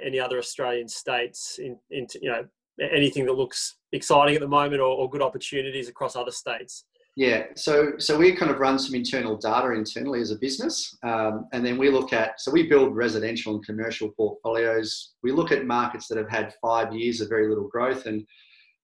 any 0.04 0.20
other 0.20 0.38
Australian 0.38 0.88
states 0.88 1.58
in, 1.58 1.76
in 1.90 2.06
you 2.20 2.30
know 2.30 2.44
anything 2.80 3.26
that 3.26 3.32
looks 3.32 3.76
exciting 3.92 4.34
at 4.34 4.40
the 4.40 4.48
moment 4.48 4.80
or, 4.80 4.88
or 4.88 5.08
good 5.08 5.22
opportunities 5.22 5.88
across 5.88 6.16
other 6.16 6.30
states. 6.30 6.84
Yeah, 7.16 7.46
so 7.56 7.94
so 7.98 8.16
we 8.16 8.32
kind 8.36 8.52
of 8.52 8.60
run 8.60 8.78
some 8.78 8.94
internal 8.94 9.36
data 9.36 9.72
internally 9.72 10.20
as 10.20 10.30
a 10.30 10.38
business, 10.38 10.96
um, 11.02 11.48
and 11.52 11.66
then 11.66 11.76
we 11.76 11.90
look 11.90 12.12
at 12.12 12.40
so 12.40 12.52
we 12.52 12.68
build 12.68 12.94
residential 12.94 13.54
and 13.54 13.66
commercial 13.66 14.10
portfolios. 14.10 15.14
We 15.22 15.32
look 15.32 15.50
at 15.50 15.66
markets 15.66 16.06
that 16.08 16.18
have 16.18 16.30
had 16.30 16.54
five 16.62 16.94
years 16.94 17.20
of 17.20 17.28
very 17.28 17.48
little 17.48 17.68
growth, 17.68 18.06
and 18.06 18.24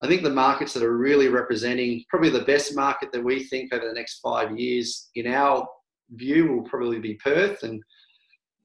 I 0.03 0.07
think 0.07 0.23
the 0.23 0.29
markets 0.29 0.73
that 0.73 0.83
are 0.83 0.97
really 0.97 1.29
representing 1.29 2.03
probably 2.09 2.29
the 2.29 2.43
best 2.43 2.75
market 2.75 3.11
that 3.13 3.23
we 3.23 3.45
think 3.45 3.73
over 3.73 3.87
the 3.87 3.93
next 3.93 4.19
five 4.19 4.59
years, 4.59 5.09
in 5.15 5.27
our 5.27 5.65
view, 6.11 6.51
will 6.51 6.63
probably 6.63 6.99
be 6.99 7.15
Perth, 7.15 7.63
and 7.63 7.81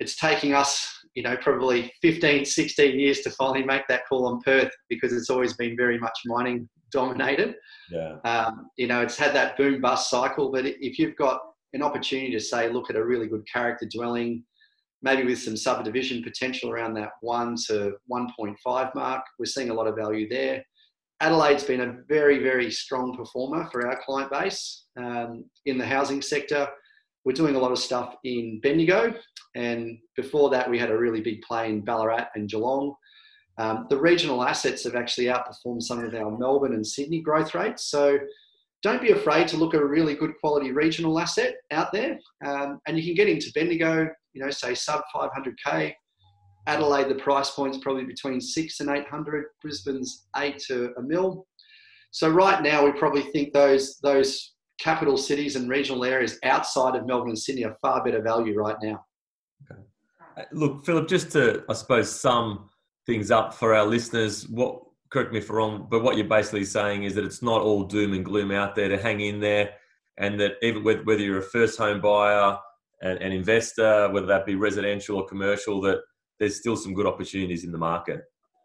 it's 0.01 0.17
taking 0.17 0.55
us 0.55 0.93
you 1.15 1.23
know 1.23 1.37
probably 1.37 1.93
15 2.01 2.45
16 2.45 2.99
years 2.99 3.21
to 3.21 3.31
finally 3.31 3.65
make 3.65 3.87
that 3.89 4.03
call 4.09 4.27
on 4.27 4.41
perth 4.41 4.71
because 4.89 5.13
it's 5.13 5.31
always 5.31 5.55
been 5.55 5.77
very 5.77 5.99
much 5.99 6.19
mining 6.27 6.69
dominated. 6.93 7.57
Yeah. 7.91 8.17
Um, 8.25 8.71
you 8.77 8.87
know, 8.87 9.01
it's 9.03 9.17
had 9.17 9.35
that 9.35 9.57
boom 9.57 9.81
bust 9.81 10.11
cycle, 10.11 10.53
but 10.53 10.65
if 10.67 10.99
you've 10.99 11.17
got 11.17 11.41
an 11.73 11.83
opportunity 11.83 12.31
to 12.33 12.41
say, 12.41 12.69
look 12.69 12.91
at 12.91 12.97
a 12.97 13.05
really 13.05 13.27
good 13.27 13.45
character 13.51 13.89
dwelling, 13.91 14.45
maybe 15.03 15.25
with 15.25 15.43
some 15.43 15.57
subdivision 15.57 16.23
potential 16.23 16.71
around 16.71 16.95
that 16.95 17.11
1 17.23 17.57
to 17.67 17.95
1.5 18.11 18.95
mark, 18.95 19.23
we're 19.39 19.47
seeing 19.47 19.71
a 19.71 19.75
lot 19.75 19.89
of 19.89 19.97
value 19.97 20.29
there. 20.29 20.63
Adelaide's 21.21 21.65
been 21.65 21.81
a 21.83 21.97
very, 22.09 22.43
very 22.43 22.71
strong 22.71 23.17
performer 23.17 23.69
for 23.71 23.87
our 23.87 24.01
client 24.05 24.31
base 24.31 24.85
um, 24.97 25.45
in 25.67 25.79
the 25.79 25.87
housing 25.87 26.21
sector. 26.21 26.69
We're 27.25 27.33
doing 27.33 27.55
a 27.55 27.59
lot 27.59 27.73
of 27.73 27.79
stuff 27.79 28.17
in 28.25 28.61
Bendigo, 28.61 29.15
and 29.55 29.99
before 30.17 30.51
that, 30.51 30.69
we 30.69 30.79
had 30.79 30.91
a 30.91 30.99
really 30.99 31.21
big 31.21 31.43
play 31.43 31.69
in 31.69 31.83
Ballarat 31.83 32.29
and 32.35 32.49
Geelong. 32.49 32.95
Um, 33.59 33.87
the 33.91 33.99
regional 33.99 34.43
assets 34.43 34.85
have 34.85 34.97
actually 34.97 35.27
outperformed 35.27 35.83
some 35.83 36.03
of 36.03 36.15
our 36.15 36.37
Melbourne 36.37 36.75
and 36.75 36.87
Sydney 36.87 37.21
growth 37.21 37.55
rates. 37.55 37.85
So 37.85 38.19
don't 38.83 39.03
be 39.03 39.13
afraid 39.13 39.47
to 39.49 39.57
look 39.57 39.75
at 39.75 39.81
a 39.81 39.87
really 39.87 40.15
good 40.15 40.33
quality 40.41 40.73
regional 40.73 41.19
asset 41.19 41.55
out 41.71 41.93
there. 41.93 42.19
Um, 42.45 42.81
and 42.87 42.99
you 42.99 43.05
can 43.05 43.15
get 43.15 43.29
into 43.29 43.53
Bendigo, 43.55 44.09
you 44.33 44.43
know, 44.43 44.51
say 44.51 44.75
sub 44.75 45.03
500K. 45.15 45.95
Adelaide, 46.67 47.09
the 47.09 47.17
price 47.17 47.51
point's 47.51 47.79
probably 47.79 48.05
between 48.05 48.41
six 48.41 48.81
and 48.81 48.89
800. 48.89 49.45
Brisbane's 49.61 50.27
eight 50.37 50.59
to 50.67 50.93
a 50.97 51.03
mil. 51.03 51.47
So 52.13 52.29
right 52.29 52.63
now, 52.63 52.85
we 52.85 52.93
probably 52.93 53.23
think 53.23 53.53
those, 53.53 53.99
those 54.03 54.52
capital 54.83 55.17
cities 55.17 55.55
and 55.57 55.69
regional 55.69 56.05
areas 56.05 56.39
outside 56.43 56.97
of 56.97 57.07
Melbourne 57.07 57.31
and 57.31 57.39
Sydney 57.39 57.65
are 57.65 57.77
far 57.81 58.05
better 58.05 58.21
value 58.21 58.59
right 58.59 58.77
now. 58.83 59.05
Okay. 59.71 59.81
Uh, 60.37 60.43
look, 60.53 60.85
Philip, 60.85 61.09
just 61.09 61.31
to, 61.33 61.65
I 61.69 61.75
suppose, 61.75 62.11
sum 62.11 62.69
things 63.07 63.31
up 63.31 63.55
for 63.55 63.75
our 63.75 63.87
listeners. 63.87 64.49
What 64.49 64.83
correct 65.11 65.33
me 65.33 65.39
if 65.39 65.51
I'm 65.51 65.57
wrong, 65.57 65.87
but 65.91 66.03
what 66.03 66.17
you're 66.17 66.27
basically 66.27 66.65
saying 66.65 67.05
is 67.05 67.15
that 67.15 67.25
it's 67.25 67.43
not 67.43 67.61
all 67.61 67.85
doom 67.85 68.15
and 68.15 68.25
gloom 68.25 68.51
out 68.51 68.75
there 68.75 68.89
to 68.89 68.97
hang 68.97 69.21
in 69.21 69.41
there, 69.41 69.75
and 70.17 70.41
that 70.41 70.53
even 70.63 70.83
whether 70.83 71.19
you're 71.19 71.39
a 71.39 71.43
first 71.43 71.79
home 71.79 72.01
buyer, 72.01 72.57
an, 73.03 73.19
an 73.19 73.33
investor, 73.33 74.11
whether 74.11 74.27
that 74.27 74.47
be 74.47 74.55
residential 74.55 75.19
or 75.19 75.27
commercial, 75.27 75.81
that 75.83 75.99
there's 76.41 76.57
still 76.57 76.77
some 76.77 76.95
good 76.95 77.07
opportunities 77.07 77.65
in 77.65 77.73
the 77.73 77.79
market. 77.79 78.23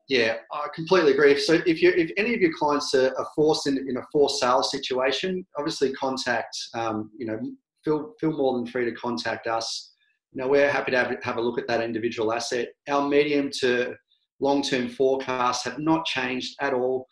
Yeah, 0.08 0.38
I 0.54 0.67
completely 0.74 1.12
agree. 1.12 1.38
So 1.38 1.62
if 1.65 1.82
you 1.82 1.91
if 1.91 2.12
any 2.15 2.34
of 2.34 2.39
your 2.39 2.54
clients 2.58 2.93
are, 2.96 3.13
are 3.17 3.28
forced 3.36 3.67
in, 3.67 3.78
in 3.78 3.98
a 3.98 4.04
forced 4.12 4.39
sale 4.39 4.63
situation, 4.63 5.46
obviously 5.58 5.91
contact 5.93 6.58
um, 6.74 7.12
you 7.17 7.26
know 7.26 7.39
feel 7.84 8.13
feel 8.20 8.32
more 8.32 8.58
than 8.58 8.65
free 8.65 8.86
to 8.86 8.93
contact 8.93 9.48
us. 9.48 9.93
You 10.32 10.41
know 10.41 10.48
we're 10.48 10.72
happy 10.72 10.91
to 10.91 10.98
have, 10.98 11.24
have 11.24 11.38
a 11.38 11.41
look 11.41 11.60
at 11.60 11.67
that 11.67 11.82
individual 11.82 12.32
asset. 12.32 12.70
Our 12.88 13.08
medium 13.08 13.50
to 13.60 13.96
long 14.39 14.62
term 14.62 14.88
forecasts 14.88 15.65
have 15.65 15.80
not 15.80 16.06
changed 16.06 16.56
at 16.62 16.74
all. 16.74 17.08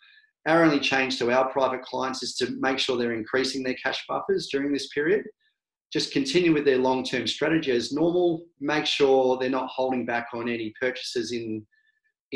Our 0.46 0.64
only 0.64 0.80
change 0.80 1.18
to 1.18 1.30
our 1.32 1.50
private 1.50 1.82
clients 1.82 2.22
is 2.22 2.34
to 2.36 2.56
make 2.60 2.78
sure 2.78 2.96
they're 2.96 3.12
increasing 3.12 3.62
their 3.62 3.74
cash 3.74 4.04
buffers 4.08 4.48
during 4.50 4.72
this 4.72 4.88
period. 4.88 5.24
Just 5.92 6.12
continue 6.12 6.54
with 6.54 6.64
their 6.64 6.78
long 6.78 7.04
term 7.04 7.26
strategy 7.26 7.72
as 7.72 7.92
normal. 7.92 8.46
Make 8.58 8.86
sure 8.86 9.36
they're 9.36 9.50
not 9.50 9.68
holding 9.68 10.06
back 10.06 10.28
on 10.32 10.48
any 10.48 10.72
purchases 10.80 11.32
in 11.32 11.66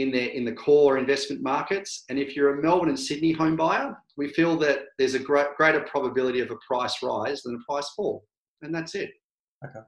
in 0.02 0.10
their 0.10 0.28
in 0.28 0.44
the 0.44 0.52
core 0.52 0.98
investment 0.98 1.42
markets. 1.42 2.04
And 2.08 2.18
if 2.18 2.34
you're 2.34 2.58
a 2.58 2.62
Melbourne 2.62 2.88
and 2.88 2.98
Sydney 2.98 3.32
home 3.32 3.56
buyer, 3.56 3.96
we 4.16 4.28
feel 4.28 4.56
that 4.58 4.80
there's 4.98 5.14
a 5.14 5.18
great, 5.18 5.48
greater 5.56 5.80
probability 5.80 6.40
of 6.40 6.50
a 6.50 6.56
price 6.66 7.02
rise 7.02 7.42
than 7.42 7.54
a 7.54 7.72
price 7.72 7.90
fall, 7.96 8.24
and 8.62 8.74
that's 8.74 8.94
it. 8.94 9.10
Okay. 9.64 9.80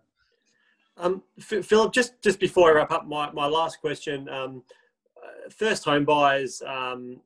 Um, 0.98 1.22
Philip, 1.40 1.92
just 1.92 2.20
just 2.22 2.38
before 2.38 2.70
I 2.70 2.74
wrap 2.74 2.92
up, 2.92 3.06
my, 3.06 3.30
my 3.32 3.46
last 3.46 3.80
question. 3.80 4.28
Um, 4.28 4.62
first 5.50 5.84
home 5.84 6.04
buyers, 6.04 6.62
um, 6.66 7.20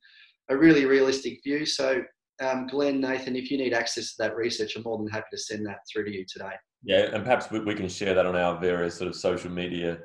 a 0.49 0.55
really 0.55 0.85
realistic 0.85 1.43
view. 1.43 1.65
So, 1.65 2.01
um, 2.41 2.67
Glenn, 2.67 3.01
Nathan, 3.01 3.35
if 3.35 3.51
you 3.51 3.57
need 3.57 3.73
access 3.73 4.11
to 4.11 4.15
that 4.19 4.35
research, 4.35 4.75
I'm 4.75 4.83
more 4.83 4.97
than 4.97 5.07
happy 5.07 5.27
to 5.31 5.37
send 5.37 5.65
that 5.67 5.79
through 5.91 6.05
to 6.05 6.11
you 6.11 6.25
today. 6.27 6.53
Yeah, 6.83 7.09
and 7.13 7.23
perhaps 7.23 7.51
we, 7.51 7.59
we 7.59 7.75
can 7.75 7.89
share 7.89 8.13
that 8.13 8.25
on 8.25 8.35
our 8.35 8.59
various 8.59 8.95
sort 8.95 9.09
of 9.09 9.15
social 9.15 9.51
media 9.51 9.99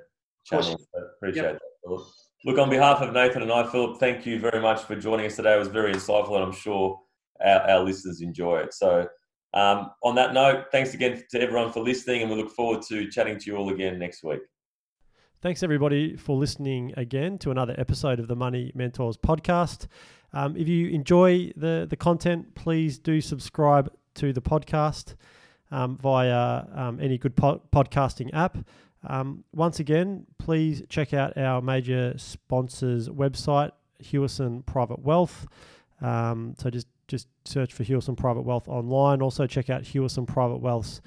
channels. 0.45 0.87
So 0.95 1.05
appreciate 1.17 1.43
yep. 1.43 1.59
that, 1.85 2.01
Look, 2.47 2.59
on 2.59 2.69
behalf 2.69 3.01
of 3.01 3.15
Nathan 3.15 3.41
and 3.41 3.51
I, 3.51 3.67
Philip, 3.67 3.99
thank 3.99 4.27
you 4.27 4.39
very 4.39 4.61
much 4.61 4.83
for 4.83 4.97
joining 4.97 5.25
us 5.25 5.37
today. 5.37 5.55
It 5.55 5.59
was 5.59 5.69
very 5.69 5.95
insightful, 5.95 6.35
and 6.35 6.45
I'm 6.45 6.53
sure 6.53 7.01
our, 7.43 7.61
our 7.71 7.81
listeners 7.81 8.21
enjoy 8.21 8.59
it. 8.59 8.75
So, 8.75 9.07
um, 9.55 9.93
on 10.03 10.15
that 10.17 10.35
note, 10.35 10.67
thanks 10.71 10.93
again 10.93 11.23
to 11.31 11.41
everyone 11.41 11.73
for 11.73 11.83
listening, 11.83 12.21
and 12.21 12.31
we 12.31 12.37
look 12.37 12.51
forward 12.51 12.83
to 12.89 13.09
chatting 13.11 13.39
to 13.39 13.47
you 13.47 13.57
all 13.57 13.71
again 13.71 13.99
next 13.99 14.23
week. 14.23 14.41
Thanks, 15.41 15.63
everybody, 15.63 16.17
for 16.17 16.37
listening 16.37 16.93
again 16.97 17.39
to 17.39 17.51
another 17.51 17.75
episode 17.79 18.19
of 18.19 18.29
the 18.29 18.37
Money 18.37 18.73
Mentors 18.75 19.17
podcast. 19.17 19.87
Um, 20.35 20.57
if 20.57 20.67
you 20.67 20.89
enjoy 20.89 21.53
the, 21.57 21.87
the 21.89 21.97
content, 21.97 22.55
please 22.57 22.99
do 22.99 23.21
subscribe 23.21 23.91
to 24.17 24.33
the 24.33 24.43
podcast 24.43 25.15
um, 25.71 25.97
via 25.97 26.65
um, 26.75 26.99
any 27.01 27.17
good 27.19 27.37
po- 27.37 27.63
podcasting 27.73 28.31
app. 28.35 28.59
Um, 29.07 29.45
once 29.55 29.81
again, 29.81 30.27
please 30.39 30.83
check 30.89 31.15
out 31.15 31.39
our 31.39 31.63
major 31.63 32.15
sponsors' 32.17 33.09
website, 33.09 33.71
Hewison 34.03 34.67
Private 34.67 35.01
Wealth. 35.01 35.47
Um, 36.01 36.55
so 36.59 36.69
just 36.69 36.89
just 37.07 37.29
search 37.45 37.73
for 37.73 37.85
Hewison 37.85 38.17
Private 38.17 38.43
Wealth 38.43 38.67
online. 38.67 39.21
Also 39.23 39.47
check 39.47 39.69
out 39.71 39.83
Hewison 39.83 40.27
Private 40.27 40.57
Wealth's 40.57 41.01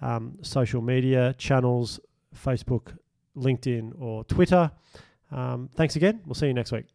um, 0.00 0.38
social 0.42 0.80
media 0.80 1.34
channels, 1.36 2.00
Facebook, 2.34 2.96
LinkedIn, 3.36 3.92
or 4.00 4.24
Twitter. 4.24 4.70
Thanks 5.76 5.94
again. 5.96 6.22
We'll 6.24 6.34
see 6.34 6.46
you 6.46 6.54
next 6.54 6.72
week. 6.72 6.86